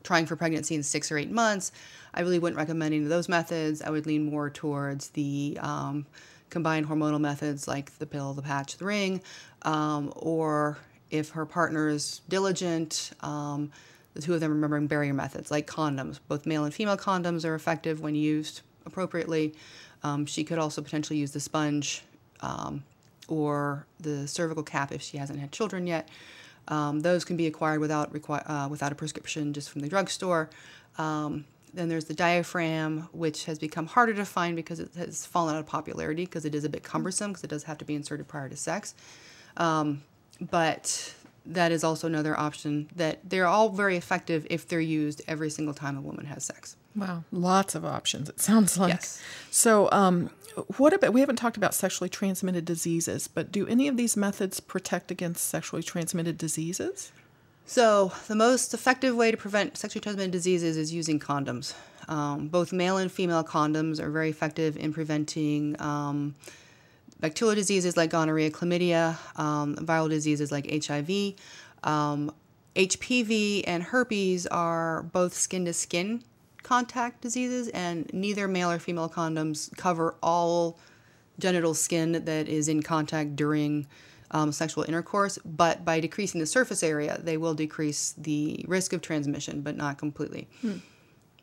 [0.04, 1.72] trying for pregnancy in six or eight months,
[2.14, 3.82] I really wouldn't recommend any of those methods.
[3.82, 6.06] I would lean more towards the um,
[6.50, 9.22] combined hormonal methods like the pill, the patch, the ring,
[9.64, 10.78] um, or
[11.12, 13.72] if her partner is diligent, um,
[14.14, 16.20] the two of them remembering barrier methods like condoms.
[16.28, 19.54] Both male and female condoms are effective when used appropriately.
[20.04, 22.04] Um, she could also potentially use the sponge
[22.42, 22.84] um,
[23.28, 26.08] or the cervical cap if she hasn't had children yet.
[26.70, 30.50] Um, those can be acquired without requi- uh, without a prescription, just from the drugstore.
[30.98, 35.56] Um, then there's the diaphragm, which has become harder to find because it has fallen
[35.56, 37.96] out of popularity because it is a bit cumbersome because it does have to be
[37.96, 38.96] inserted prior to sex.
[39.58, 40.04] Um,
[40.40, 41.14] but
[41.46, 45.74] that is also another option that they're all very effective if they're used every single
[45.74, 46.76] time a woman has sex.
[46.96, 48.30] Wow, lots of options.
[48.30, 48.94] It sounds like.
[48.94, 49.22] Yes.
[49.52, 50.30] So, um,
[50.78, 51.14] what about?
[51.14, 55.48] We haven't talked about sexually transmitted diseases, but do any of these methods protect against
[55.48, 57.12] sexually transmitted diseases?
[57.66, 61.76] So, the most effective way to prevent sexually transmitted diseases is using condoms.
[62.08, 66.34] Um, both male and female condoms are very effective in preventing um,
[67.20, 71.36] bacterial diseases like gonorrhea, chlamydia, um, viral diseases like HIV.
[72.76, 76.24] HPV and herpes are both skin to skin
[76.64, 80.80] contact diseases, and neither male or female condoms cover all
[81.40, 83.88] genital skin that is in contact during
[84.32, 85.40] um, sexual intercourse.
[85.46, 89.98] But by decreasing the surface area, they will decrease the risk of transmission, but not
[89.98, 90.48] completely.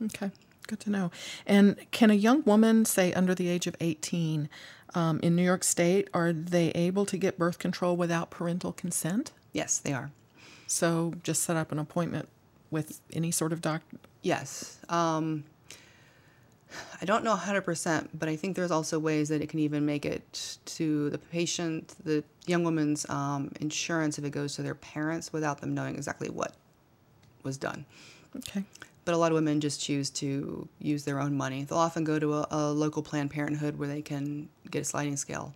[0.05, 0.31] Okay,
[0.67, 1.11] good to know.
[1.47, 4.49] And can a young woman, say under the age of 18,
[4.95, 9.33] um, in New York State, are they able to get birth control without parental consent?
[9.53, 10.11] Yes, they are.
[10.67, 12.29] So just set up an appointment
[12.71, 13.99] with any sort of doctor.
[14.27, 14.81] Yes.
[14.89, 15.45] Um,
[17.01, 20.05] I don't know 100%, but I think there's also ways that it can even make
[20.05, 25.33] it to the patient, the young woman's um, insurance if it goes to their parents
[25.33, 26.57] without them knowing exactly what
[27.45, 27.85] was done.
[28.35, 28.65] Okay.
[29.05, 31.62] But a lot of women just choose to use their own money.
[31.62, 35.17] They'll often go to a, a local Planned Parenthood where they can get a sliding
[35.17, 35.55] scale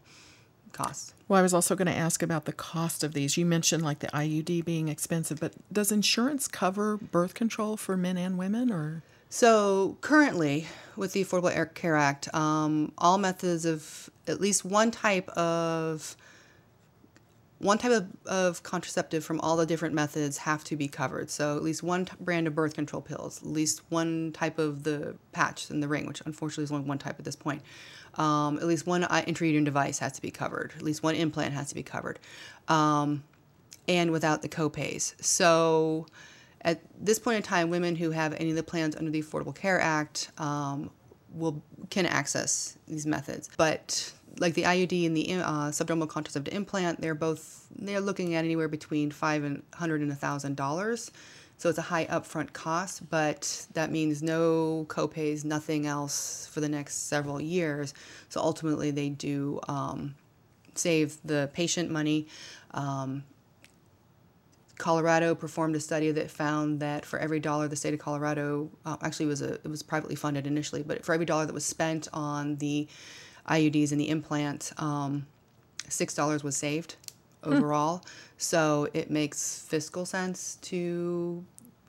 [0.73, 1.15] cost.
[1.29, 3.37] Well, I was also going to ask about the cost of these.
[3.37, 8.17] You mentioned like the IUD being expensive, but does insurance cover birth control for men
[8.17, 9.03] and women or?
[9.29, 15.29] So currently, with the Affordable Care Act, um, all methods of at least one type
[15.31, 16.17] of
[17.61, 21.29] one type of, of contraceptive from all the different methods have to be covered.
[21.31, 25.15] So at least one brand of birth control pills, at least one type of the
[25.33, 27.63] patch and the ring, which unfortunately is only one type at this point.
[28.15, 30.73] Um, at least one intrauterine device has to be covered.
[30.75, 32.19] At least one implant has to be covered,
[32.67, 33.23] um,
[33.87, 35.15] and without the copays.
[35.23, 36.07] So
[36.63, 39.55] at this point in time, women who have any of the plans under the Affordable
[39.55, 40.91] Care Act um,
[41.35, 43.51] will can access these methods.
[43.57, 48.45] But like the IUD and the uh, subdermal contraceptive implant, they're both they're looking at
[48.45, 51.11] anywhere between five and hundred and a thousand dollars.
[51.59, 56.71] So it's a high upfront cost, but that means no copays, nothing else for the
[56.71, 57.93] next several years.
[58.31, 60.15] So ultimately, they do um,
[60.75, 62.29] save the patient money.
[62.71, 63.25] Um,
[64.79, 68.97] Colorado performed a study that found that for every dollar the state of Colorado uh,
[69.03, 72.09] actually was a it was privately funded initially, but for every dollar that was spent
[72.15, 72.89] on the
[73.51, 75.27] IUDs and the implant, um,
[75.89, 76.97] six dollars was saved
[77.43, 77.99] overall.
[77.99, 78.09] Mm.
[78.39, 81.45] So it makes fiscal sense to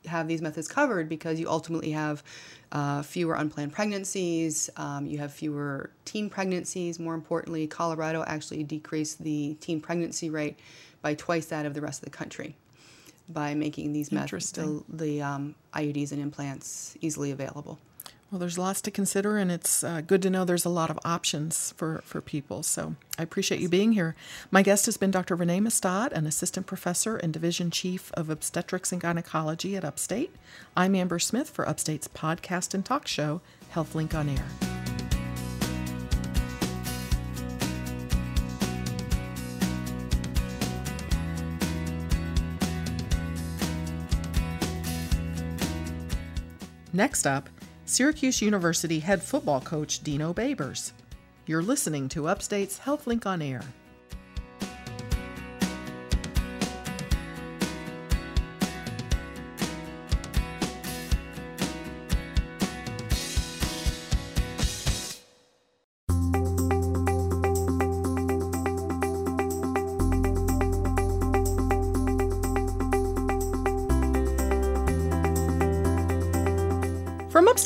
[0.06, 2.22] have these methods covered because you ultimately have
[2.72, 6.98] uh, fewer unplanned pregnancies, um, you have fewer teen pregnancies.
[6.98, 10.58] More importantly, Colorado actually decreased the teen pregnancy rate
[11.02, 12.56] by twice that of the rest of the country
[13.28, 17.78] by making these methods, the, the um, IUDs and implants easily available.
[18.32, 20.98] Well, there's lots to consider, and it's uh, good to know there's a lot of
[21.04, 22.62] options for, for people.
[22.62, 24.16] So I appreciate you being here.
[24.50, 25.36] My guest has been Dr.
[25.36, 30.34] Renee Mestad, an assistant professor and division chief of obstetrics and gynecology at Upstate.
[30.74, 33.42] I'm Amber Smith for Upstate's podcast and talk show,
[33.74, 34.46] HealthLink on Air.
[46.94, 47.48] Next up,
[47.92, 50.92] Syracuse University head football coach Dino Babers.
[51.44, 53.60] You're listening to Upstate's HealthLink on Air.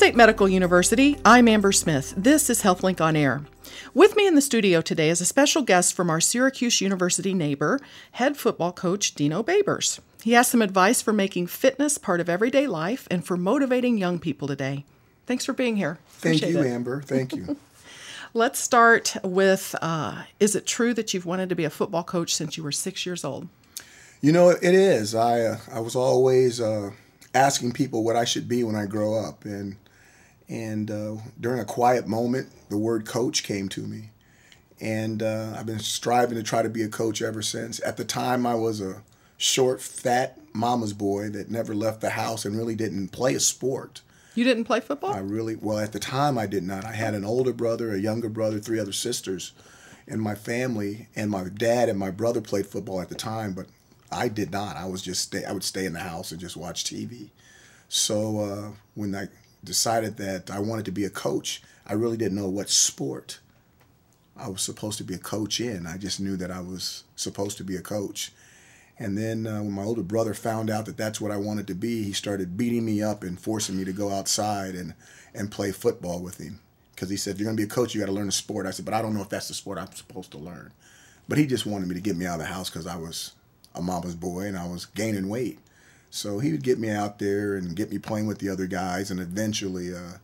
[0.07, 2.13] Upstate Medical University, I'm Amber Smith.
[2.15, 3.43] This is HealthLink on Air.
[3.93, 7.81] With me in the studio today is a special guest from our Syracuse University neighbor,
[8.13, 9.99] head football coach Dino Babers.
[10.23, 14.17] He has some advice for making fitness part of everyday life and for motivating young
[14.17, 14.85] people today.
[15.25, 15.99] Thanks for being here.
[16.07, 16.67] Thank you, it.
[16.67, 17.01] Amber.
[17.01, 17.57] Thank you.
[18.33, 22.33] Let's start with uh, Is it true that you've wanted to be a football coach
[22.33, 23.49] since you were six years old?
[24.21, 25.13] you know, it is.
[25.13, 26.91] I uh, I was always uh,
[27.35, 29.75] asking people what I should be when I grow up, and
[30.49, 34.09] and uh, during a quiet moment, the word coach came to me,
[34.79, 37.81] and uh, I've been striving to try to be a coach ever since.
[37.83, 39.03] At the time, I was a
[39.37, 44.01] short, fat mama's boy that never left the house and really didn't play a sport.
[44.35, 45.13] You didn't play football?
[45.13, 46.85] I really well at the time I did not.
[46.85, 49.51] I had an older brother, a younger brother, three other sisters
[50.05, 53.65] in my family, and my dad and my brother played football at the time, but
[54.11, 54.77] I did not.
[54.77, 55.43] I was just stay.
[55.43, 57.29] I would stay in the house and just watch TV.
[57.89, 59.27] So uh, when I
[59.63, 63.39] decided that I wanted to be a coach, I really didn't know what sport
[64.35, 65.87] I was supposed to be a coach in.
[65.87, 68.31] I just knew that I was supposed to be a coach.
[68.99, 71.75] And then uh, when my older brother found out that that's what I wanted to
[71.75, 74.93] be, he started beating me up and forcing me to go outside and,
[75.33, 76.59] and play football with him.
[76.93, 78.31] Because he said, if you're going to be a coach, you got to learn a
[78.31, 78.65] sport.
[78.65, 80.71] I said, but I don't know if that's the sport I'm supposed to learn.
[81.27, 83.33] But he just wanted me to get me out of the house because I was
[83.75, 85.59] a mama's boy and I was gaining weight.
[86.09, 89.11] So he would get me out there and get me playing with the other guys.
[89.11, 90.17] And eventually, uh,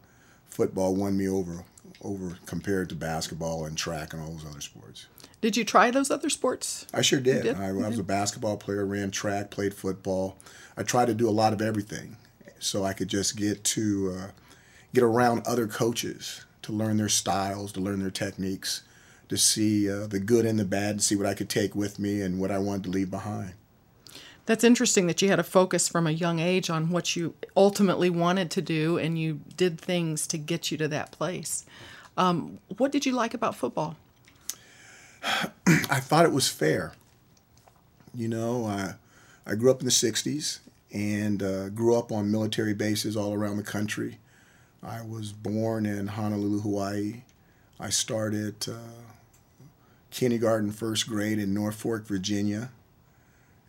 [0.45, 1.65] football won me over,
[2.01, 5.07] over compared to basketball and track and all those other sports.
[5.41, 6.87] Did you try those other sports?
[6.93, 7.43] I sure did.
[7.43, 7.57] did?
[7.57, 10.37] I, I was a basketball player, ran track, played football.
[10.77, 12.15] I tried to do a lot of everything,
[12.59, 14.27] so I could just get to uh,
[14.93, 18.83] get around other coaches to learn their styles, to learn their techniques,
[19.27, 21.99] to see uh, the good and the bad, to see what I could take with
[21.99, 23.53] me and what I wanted to leave behind.
[24.45, 28.09] That's interesting that you had a focus from a young age on what you ultimately
[28.09, 31.65] wanted to do and you did things to get you to that place.
[32.17, 33.95] Um, what did you like about football?
[35.23, 36.93] I thought it was fair.
[38.13, 38.95] You know, I
[39.45, 40.59] I grew up in the '60s
[40.91, 44.19] and uh, grew up on military bases all around the country.
[44.83, 47.23] I was born in Honolulu, Hawaii.
[47.79, 48.75] I started uh,
[50.11, 52.69] kindergarten, first grade in Norfolk, Virginia.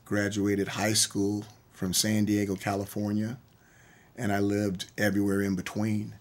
[0.04, 3.38] Graduated high school from San Diego, California,
[4.16, 6.14] and I lived everywhere in between.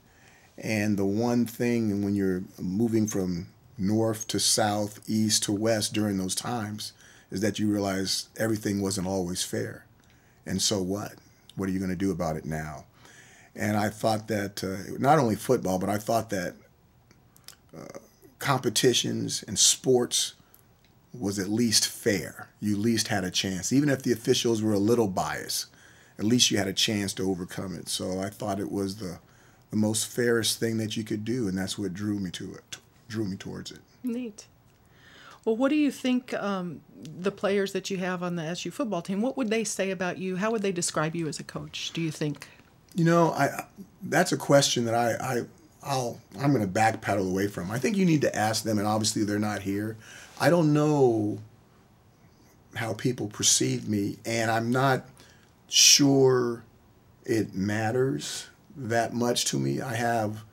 [0.58, 6.18] And the one thing when you're moving from north to south, east to west during
[6.18, 6.94] those times
[7.32, 9.86] is that you realize everything wasn't always fair.
[10.46, 11.14] And so what?
[11.56, 12.86] What are you going to do about it now?
[13.56, 16.56] And I thought that uh, not only football, but I thought that
[17.76, 18.00] uh,
[18.40, 20.34] competitions and sports
[21.18, 22.50] was at least fair.
[22.60, 23.72] You at least had a chance.
[23.72, 25.68] Even if the officials were a little biased,
[26.18, 27.90] at least you had a chance to overcome it.
[27.90, 29.20] So I thought it was the,
[29.70, 32.78] the most fairest thing that you could do, and that's what drew me to it,
[33.08, 33.80] drew me towards it.
[34.04, 34.48] Neat.
[35.46, 39.02] Well, what do you think um, the players that you have on the SU football
[39.02, 39.22] team?
[39.22, 40.38] What would they say about you?
[40.38, 41.92] How would they describe you as a coach?
[41.94, 42.48] Do you think?
[42.96, 43.66] You know, I
[44.04, 45.42] that's a question that I, I
[45.84, 47.72] I'll I'm going to backpedal away from.
[47.72, 49.98] I think you need to ask them, and obviously they're not here.
[50.40, 51.40] I don't know
[52.76, 55.06] how people perceive me, and I'm not
[55.68, 56.64] sure
[57.26, 59.82] it matters that much to me.
[59.82, 60.44] I have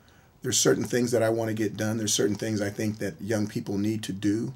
[0.41, 1.97] there's certain things that I want to get done.
[1.97, 4.53] There's certain things I think that young people need to do.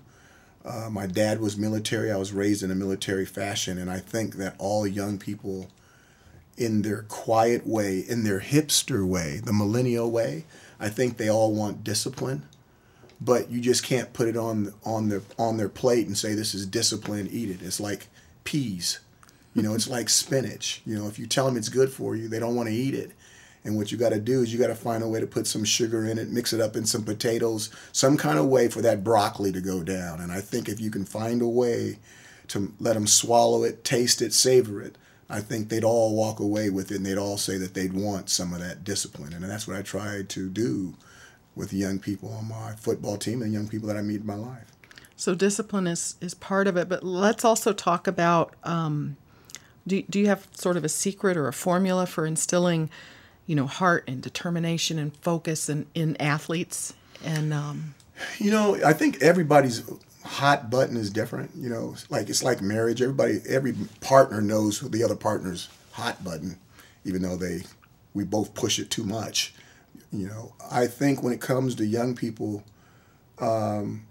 [0.64, 2.12] Uh, my dad was military.
[2.12, 5.68] I was raised in a military fashion, and I think that all young people,
[6.58, 10.46] in their quiet way, in their hipster way, the millennial way,
[10.80, 12.48] I think they all want discipline.
[13.22, 16.54] But you just can't put it on on their on their plate and say this
[16.54, 17.28] is discipline.
[17.32, 17.62] Eat it.
[17.62, 18.08] It's like
[18.44, 19.00] peas.
[19.54, 20.82] You know, it's like spinach.
[20.86, 22.94] You know, if you tell them it's good for you, they don't want to eat
[22.94, 23.12] it.
[23.64, 25.48] And what you got to do is you got to find a way to put
[25.48, 28.82] some sugar in it, mix it up in some potatoes, some kind of way for
[28.84, 30.22] that broccoli to go down.
[30.22, 31.98] And I think if you can find a way
[32.50, 34.98] to let them swallow it, taste it, savor it,
[35.28, 38.30] I think they'd all walk away with it and they'd all say that they'd want
[38.30, 39.34] some of that discipline.
[39.34, 40.94] And that's what I try to do
[41.56, 44.36] with young people on my football team and young people that I meet in my
[44.36, 44.72] life.
[45.16, 48.56] So discipline is is part of it, but let's also talk about.
[48.64, 49.18] Um,
[49.88, 52.90] do do you have sort of a secret or a formula for instilling,
[53.46, 56.94] you know, heart and determination and focus in in athletes?
[57.24, 57.96] And um,
[58.40, 59.84] You know, I think everybody's
[60.24, 61.52] hot button is different.
[61.56, 63.02] You know, like it's like marriage.
[63.02, 66.58] Everybody, every partner knows the other partner's hot button,
[67.06, 67.64] even though they
[68.14, 69.54] we both push it too much.
[70.12, 72.64] You know, I think when it comes to young people,
[73.40, 74.06] um,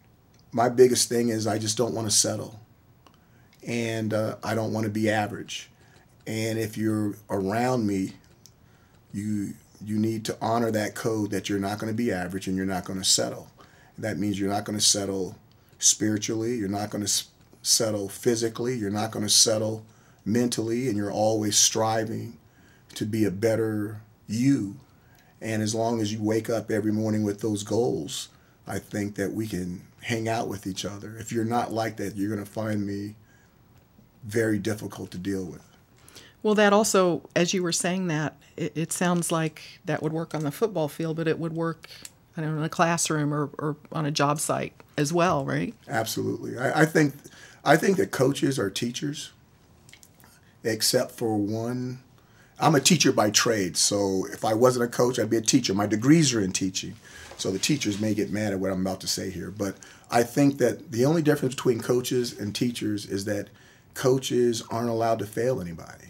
[0.53, 2.61] my biggest thing is I just don't want to settle,
[3.67, 5.71] and uh, I don't want to be average.
[6.27, 8.13] And if you're around me,
[9.13, 12.57] you you need to honor that code that you're not going to be average and
[12.57, 13.51] you're not going to settle.
[13.99, 15.37] That means you're not going to settle
[15.79, 17.25] spiritually, you're not going to
[17.63, 19.85] settle physically, you're not going to settle
[20.25, 22.39] mentally, and you're always striving
[22.95, 24.77] to be a better you.
[25.45, 28.31] And as long as you wake up every morning with those goals,
[28.67, 31.17] I think that we can hang out with each other.
[31.19, 33.15] If you're not like that, you're going to find me
[34.25, 35.63] very difficult to deal with.
[36.43, 40.35] Well, that also, as you were saying that, it, it, sounds like that would work
[40.35, 41.89] on the football field, but it would work,
[42.37, 45.75] I don't know, in a classroom or, or on a job site as well, right?
[45.89, 46.57] Absolutely.
[46.57, 47.15] I, I think,
[47.65, 49.33] I think that coaches are teachers,
[50.63, 52.04] except for one.
[52.65, 55.75] I'm a teacher by trade, so if I wasn't a coach, I'd be a teacher.
[55.75, 56.95] My degrees are in teaching,
[57.37, 59.51] so the teachers may get mad at what I'm about to say here.
[59.51, 59.77] But
[60.11, 63.51] I think that the only difference between coaches and teachers is that
[63.93, 66.09] coaches aren't allowed to fail anybody.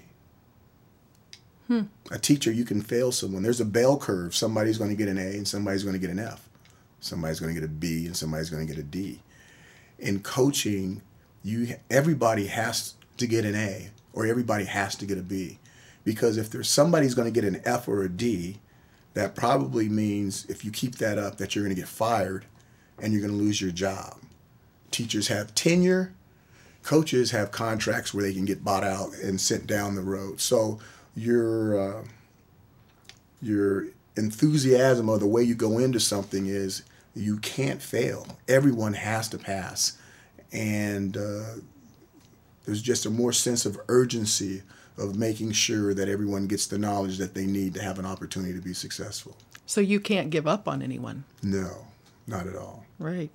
[1.67, 1.83] Hmm.
[2.13, 3.43] A teacher, you can fail someone.
[3.43, 4.37] There's a bell curve.
[4.37, 6.49] Somebody's going to get an A and somebody's going to get an F.
[7.01, 9.23] Somebody's going to get a B and somebody's going to get a D.
[9.99, 11.03] In coaching,
[11.43, 15.59] you everybody has to get an A or everybody has to get a B.
[16.05, 18.61] Because if there's somebody's going to get an F or a D,
[19.15, 22.45] that probably means if you keep that up that you're going to get fired
[23.01, 24.19] and you're going to lose your job.
[24.91, 26.13] Teachers have tenure,
[26.83, 30.41] coaches have contracts where they can get bought out and sent down the road.
[30.41, 30.79] So
[31.17, 32.05] your uh,
[33.41, 33.87] your
[34.17, 36.83] enthusiasm or the way you go into something is
[37.15, 38.27] you can't fail.
[38.49, 39.97] Everyone has to pass,
[40.53, 41.55] and uh,
[42.65, 44.63] there's just a more sense of urgency
[44.97, 48.55] of making sure that everyone gets the knowledge that they need to have an opportunity
[48.55, 49.37] to be successful.
[49.67, 51.25] So you can't give up on anyone.
[51.43, 51.87] No,
[52.27, 52.85] not at all.
[52.99, 53.31] Right.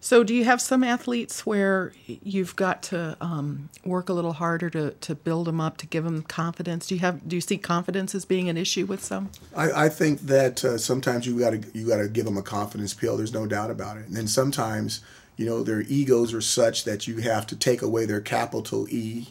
[0.00, 4.70] So, do you have some athletes where you've got to um, work a little harder
[4.70, 6.86] to, to build them up, to give them confidence?
[6.86, 9.30] Do you have do you see confidence as being an issue with some?
[9.56, 12.42] I, I think that uh, sometimes you got to you got to give them a
[12.42, 13.16] confidence pill.
[13.16, 14.06] There's no doubt about it.
[14.06, 15.00] And then sometimes
[15.36, 19.26] you know their egos are such that you have to take away their capital E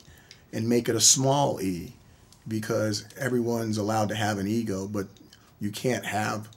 [0.52, 1.94] and make it a small e,
[2.48, 5.08] because everyone's allowed to have an ego, but
[5.60, 6.50] you can't have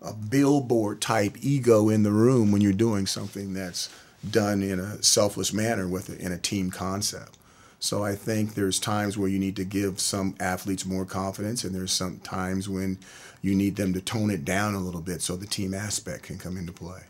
[0.00, 3.88] a billboard type ego in the room when you're doing something that's
[4.28, 7.36] done in a selfless manner with a, in a team concept.
[7.78, 11.74] So I think there's times where you need to give some athletes more confidence, and
[11.74, 12.98] there's some times when
[13.40, 16.38] you need them to tone it down a little bit so the team aspect can
[16.38, 17.02] come into play.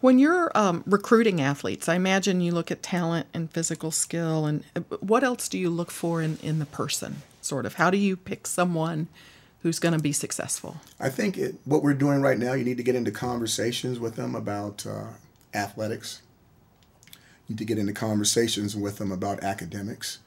[0.00, 4.62] When you're um, recruiting athletes, I imagine you look at talent and physical skill, and
[4.76, 7.22] uh, what else do you look for in, in the person?
[7.40, 9.08] Sort of, how do you pick someone
[9.62, 10.76] who's going to be successful?
[11.00, 14.16] I think it, what we're doing right now, you need to get into conversations with
[14.16, 15.06] them about uh,
[15.54, 16.20] athletics.
[17.12, 20.18] You need to get into conversations with them about academics.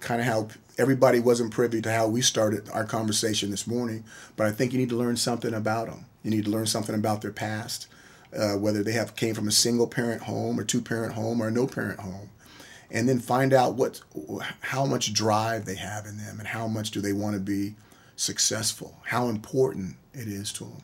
[0.00, 0.48] Kind of how
[0.78, 4.04] everybody wasn't privy to how we started our conversation this morning,
[4.36, 6.06] but I think you need to learn something about them.
[6.22, 7.88] You need to learn something about their past,
[8.36, 11.50] uh, whether they have came from a single parent home or two parent home or
[11.50, 12.30] no parent home
[12.90, 14.00] and then find out what
[14.60, 17.74] how much drive they have in them and how much do they want to be
[18.16, 20.82] successful, how important it is to them.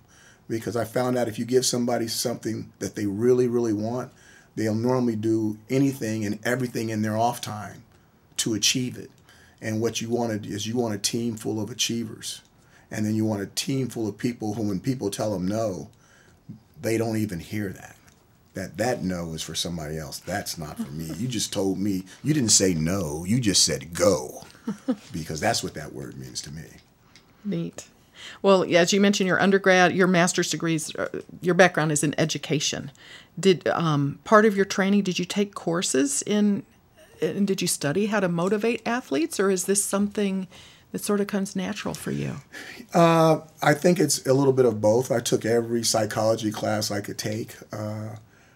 [0.48, 4.12] Because I found out if you give somebody something that they really, really want,
[4.54, 7.82] they'll normally do anything and everything in their off time
[8.38, 9.10] to achieve it.
[9.60, 12.42] And what you want is you want a team full of achievers.
[12.90, 15.88] And then you want a team full of people who, when people tell them no,
[16.80, 17.96] they don't even hear that.
[18.54, 20.20] That that no is for somebody else.
[20.20, 21.06] That's not for me.
[21.16, 22.04] You just told me.
[22.22, 23.24] You didn't say no.
[23.24, 24.44] You just said go,
[25.12, 26.64] because that's what that word means to me.
[27.44, 27.88] Neat.
[28.42, 31.08] Well, as you mentioned, your undergrad, your master's degrees, uh,
[31.42, 32.90] your background is in education.
[33.38, 35.02] Did um, part of your training?
[35.02, 36.64] Did you take courses in?
[37.20, 40.46] And did you study how to motivate athletes, or is this something
[40.94, 42.36] that sort of comes natural for you?
[42.94, 45.10] Uh, I think it's a little bit of both.
[45.10, 47.56] I took every psychology class I could take.
[47.72, 48.10] Uh,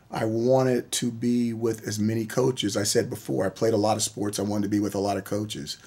[0.08, 2.76] I wanted to be with as many coaches.
[2.76, 4.38] I said before, I played a lot of sports.
[4.38, 5.78] I wanted to be with a lot of coaches.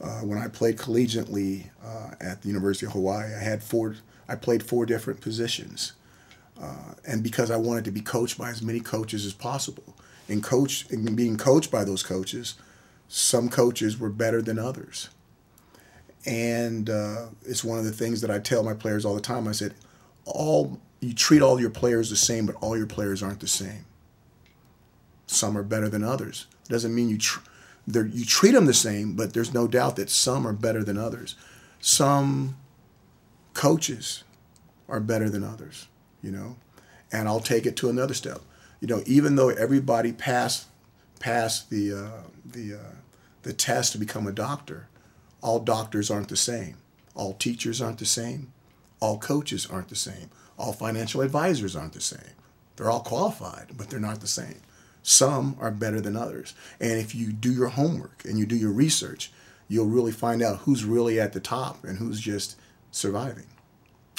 [0.00, 3.96] Uh, when I played collegiately uh, at the University of Hawaii, I had four.
[4.28, 5.94] I played four different positions,
[6.62, 9.96] uh, and because I wanted to be coached by as many coaches as possible,
[10.28, 12.54] and coach and being coached by those coaches,
[13.08, 15.08] some coaches were better than others.
[16.26, 19.46] And uh, it's one of the things that I tell my players all the time.
[19.46, 19.74] I said,
[20.24, 23.84] all you treat all your players the same, but all your players aren't the same.
[25.26, 26.46] Some are better than others.
[26.68, 27.18] Doesn't mean you.
[27.18, 27.40] Tr-
[27.86, 31.36] you treat them the same, but there's no doubt that some are better than others.
[31.80, 32.56] Some
[33.54, 34.24] coaches
[34.88, 35.86] are better than others,
[36.22, 36.56] you know.
[37.12, 38.40] And I'll take it to another step.
[38.80, 40.66] You know, even though everybody passed
[41.20, 42.94] passed the uh, the uh,
[43.42, 44.88] the test to become a doctor,
[45.46, 46.76] all doctors aren't the same.
[47.14, 48.52] All teachers aren't the same.
[48.98, 50.28] All coaches aren't the same.
[50.58, 52.34] All financial advisors aren't the same.
[52.74, 54.60] They're all qualified, but they're not the same.
[55.04, 56.52] Some are better than others.
[56.80, 59.30] And if you do your homework and you do your research,
[59.68, 62.56] you'll really find out who's really at the top and who's just
[62.90, 63.46] surviving.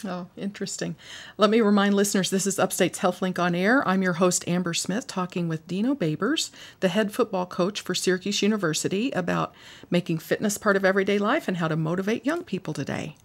[0.05, 0.95] Oh, interesting.
[1.37, 3.87] Let me remind listeners this is Upstate's HealthLink on Air.
[3.87, 8.43] I'm your host, Amber Smith, talking with Dino Babers, the head football coach for Syracuse
[8.43, 9.55] University, about
[9.89, 13.15] making fitness part of everyday life and how to motivate young people today.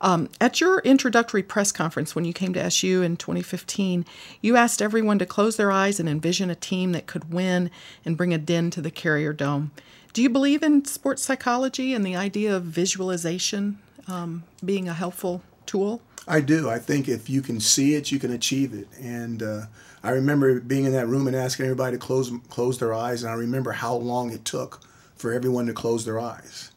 [0.00, 4.04] Um, at your introductory press conference when you came to SU in 2015,
[4.40, 7.70] you asked everyone to close their eyes and envision a team that could win
[8.04, 9.70] and bring a din to the Carrier Dome.
[10.12, 15.42] Do you believe in sports psychology and the idea of visualization um, being a helpful
[15.66, 16.02] tool?
[16.26, 16.68] I do.
[16.68, 18.88] I think if you can see it, you can achieve it.
[19.00, 19.62] And uh,
[20.02, 23.30] I remember being in that room and asking everybody to close close their eyes, and
[23.30, 24.82] I remember how long it took
[25.14, 26.72] for everyone to close their eyes.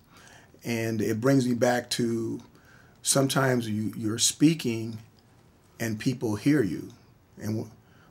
[0.64, 2.42] And it brings me back to
[3.02, 5.00] sometimes you, you're speaking
[5.80, 6.90] and people hear you.
[7.42, 7.70] And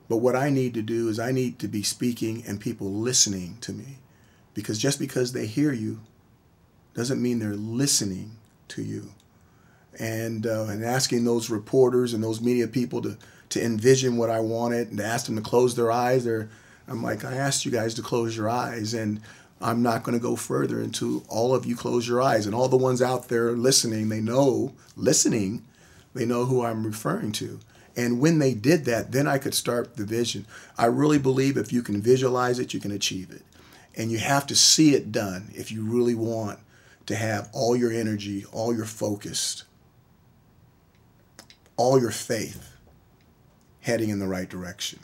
[0.09, 3.57] but what I need to do is I need to be speaking and people listening
[3.61, 3.99] to me.
[4.55, 6.01] Because just because they hear you
[6.95, 8.31] doesn't mean they're listening
[8.69, 9.11] to you
[9.97, 13.17] and uh, and asking those reporters and those media people to
[13.49, 16.27] to envision what I wanted and to ask them to close their eyes.
[16.27, 19.21] I'm like, I asked you guys to close your eyes, and
[19.61, 22.45] I'm not going to go further until all of you close your eyes.
[22.45, 25.65] And all the ones out there listening, they know listening,
[26.13, 27.59] they know who I'm referring to.
[27.95, 30.45] And when they did that, then I could start the vision.
[30.77, 33.41] I really believe if you can visualize it, you can achieve it.
[33.95, 36.59] And you have to see it done if you really want
[37.07, 39.63] to have all your energy, all your focus
[41.79, 42.75] all your faith
[43.79, 44.99] heading in the right direction.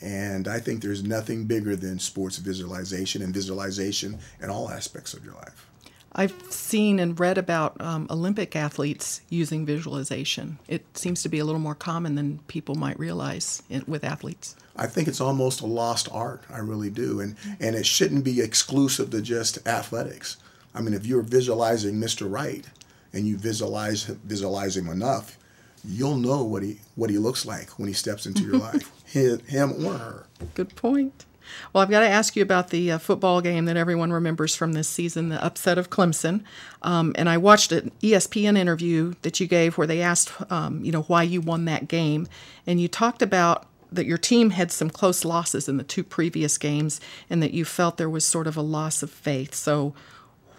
[0.00, 5.24] And I think there's nothing bigger than sports visualization and visualization in all aspects of
[5.24, 5.66] your life.
[6.12, 10.60] I've seen and read about um, Olympic athletes using visualization.
[10.68, 14.54] It seems to be a little more common than people might realize in, with athletes.
[14.76, 16.44] I think it's almost a lost art.
[16.48, 20.36] I really do, and and it shouldn't be exclusive to just athletics.
[20.74, 22.30] I mean, if you're visualizing Mr.
[22.30, 22.64] Right
[23.12, 25.36] and you visualize visualize him enough,
[25.84, 29.86] you'll know what he what he looks like when he steps into your life, him
[29.86, 30.26] or her.
[30.54, 31.24] Good point.
[31.72, 34.72] Well, I've got to ask you about the uh, football game that everyone remembers from
[34.72, 36.44] this season, the upset of Clemson.
[36.82, 40.92] Um, and I watched an ESPN interview that you gave where they asked, um, you
[40.92, 42.28] know, why you won that game,
[42.66, 46.56] and you talked about that your team had some close losses in the two previous
[46.58, 49.54] games, and that you felt there was sort of a loss of faith.
[49.54, 49.94] So,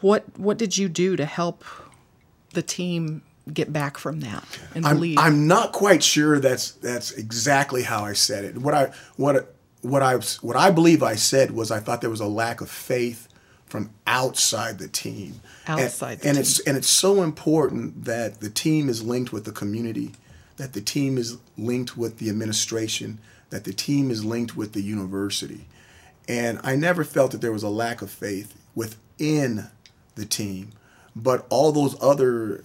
[0.02, 1.64] what what did you do to help
[2.54, 4.44] the team get back from that
[4.76, 5.18] and I'm, believe.
[5.18, 8.58] I'm not quite sure that's that's exactly how I said it.
[8.58, 12.20] What I what what I what I believe I said was I thought there was
[12.20, 13.28] a lack of faith
[13.66, 15.42] from outside the team.
[15.68, 16.42] Outside and, the and team.
[16.42, 20.12] it's and it's so important that the team is linked with the community,
[20.58, 23.20] that the team is linked with the administration,
[23.50, 25.68] that the team is linked with the university.
[26.28, 29.70] And I never felt that there was a lack of faith within
[30.16, 30.72] the team,
[31.16, 32.64] but all those other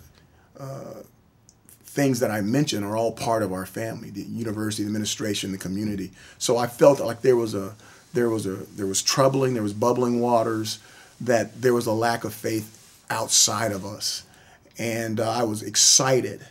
[1.97, 5.59] things that I mentioned are all part of our family, the university, the administration, the
[5.59, 6.11] community.
[6.39, 7.75] So I felt like there was a
[8.13, 10.79] there was a there was troubling, there was bubbling waters,
[11.21, 14.25] that there was a lack of faith outside of us.
[14.79, 16.47] And uh, I was excited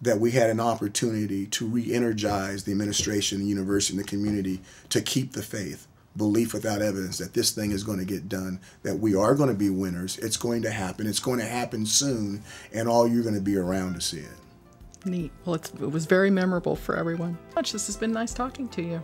[0.00, 5.00] that we had an opportunity to re-energize the administration, the university, and the community to
[5.00, 8.98] keep the faith belief without evidence that this thing is going to get done, that
[8.98, 10.18] we are going to be winners.
[10.18, 11.06] It's going to happen.
[11.06, 12.42] It's going to happen soon,
[12.72, 15.06] and all you're going to be around to see it.
[15.06, 15.32] Neat.
[15.44, 17.36] Well, it was very memorable for everyone.
[17.54, 17.72] Much.
[17.72, 19.02] This has been nice talking to you.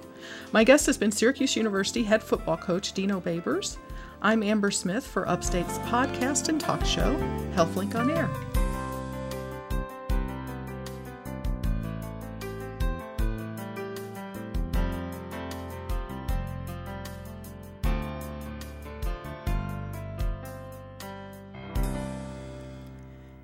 [0.53, 3.77] My guest has been Syracuse University head football coach Dino Babers.
[4.23, 7.15] I'm Amber Smith for Upstate's podcast and talk show,
[7.55, 8.31] HealthLink on Air.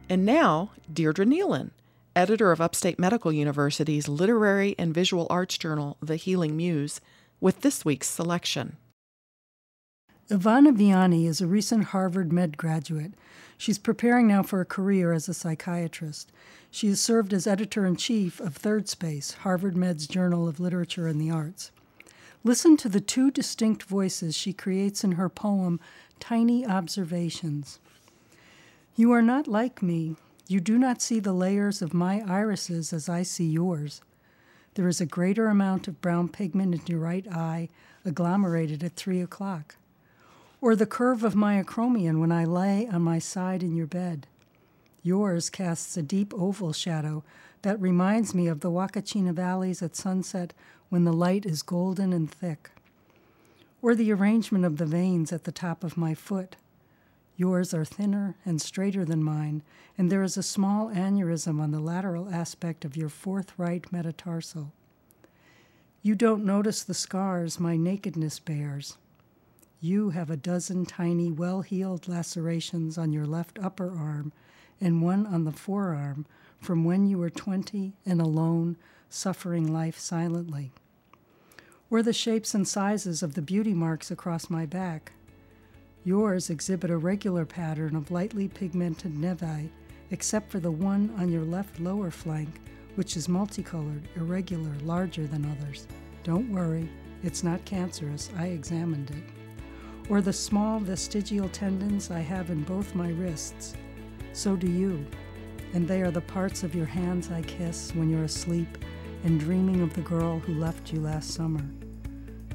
[0.08, 1.70] And now, Deirdre Neilen,
[2.14, 7.00] editor of Upstate Medical University's literary and visual arts journal, The Healing Muse,
[7.40, 8.76] with this week's selection.
[10.30, 13.14] Ivana Vianney is a recent Harvard Med graduate.
[13.58, 16.30] She's preparing now for a career as a psychiatrist.
[16.70, 21.08] She has served as editor in chief of Third Space, Harvard Med's Journal of Literature
[21.08, 21.72] and the Arts.
[22.44, 25.80] Listen to the two distinct voices she creates in her poem,
[26.20, 27.80] Tiny Observations.
[28.98, 30.16] You are not like me.
[30.48, 34.00] You do not see the layers of my irises as I see yours.
[34.72, 37.68] There is a greater amount of brown pigment in your right eye,
[38.06, 39.76] agglomerated at three o'clock.
[40.62, 44.26] Or the curve of my acromion when I lay on my side in your bed.
[45.02, 47.22] Yours casts a deep oval shadow
[47.60, 50.54] that reminds me of the Huacachina valleys at sunset
[50.88, 52.70] when the light is golden and thick.
[53.82, 56.56] Or the arrangement of the veins at the top of my foot.
[57.36, 59.62] Yours are thinner and straighter than mine,
[59.98, 64.72] and there is a small aneurysm on the lateral aspect of your fourth right metatarsal.
[66.02, 68.96] You don't notice the scars my nakedness bears.
[69.80, 74.32] You have a dozen tiny, well healed lacerations on your left upper arm
[74.80, 76.26] and one on the forearm
[76.60, 78.76] from when you were 20 and alone,
[79.10, 80.72] suffering life silently.
[81.90, 85.12] Or the shapes and sizes of the beauty marks across my back.
[86.06, 89.68] Yours exhibit a regular pattern of lightly pigmented nevi,
[90.12, 92.60] except for the one on your left lower flank,
[92.94, 95.88] which is multicolored, irregular, larger than others.
[96.22, 96.88] Don't worry,
[97.24, 98.30] it's not cancerous.
[98.38, 100.08] I examined it.
[100.08, 103.74] Or the small vestigial tendons I have in both my wrists.
[104.32, 105.04] So do you.
[105.74, 108.78] And they are the parts of your hands I kiss when you're asleep
[109.24, 111.68] and dreaming of the girl who left you last summer.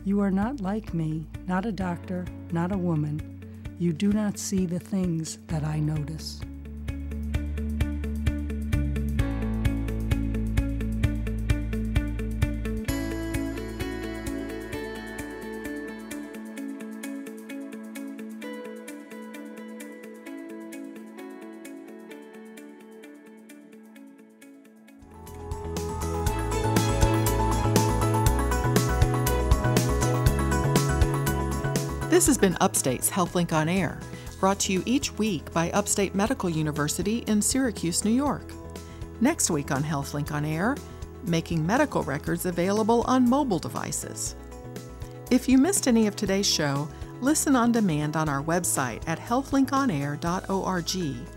[0.05, 3.40] You are not like me, not a doctor, not a woman.
[3.81, 6.39] You do not see the things that I notice.
[32.41, 33.99] Been Upstate's HealthLink on Air,
[34.39, 38.41] brought to you each week by Upstate Medical University in Syracuse, New York.
[39.21, 40.75] Next week on HealthLink on Air,
[41.23, 44.35] making medical records available on mobile devices.
[45.29, 46.89] If you missed any of today's show,
[47.21, 51.27] listen on demand on our website at healthlinkonair.org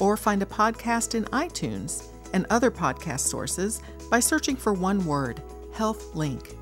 [0.00, 5.42] or find a podcast in iTunes and other podcast sources by searching for one word,
[5.74, 6.56] HealthLink.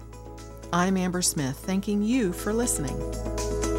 [0.72, 3.71] I'm Amber Smith, thanking you for listening.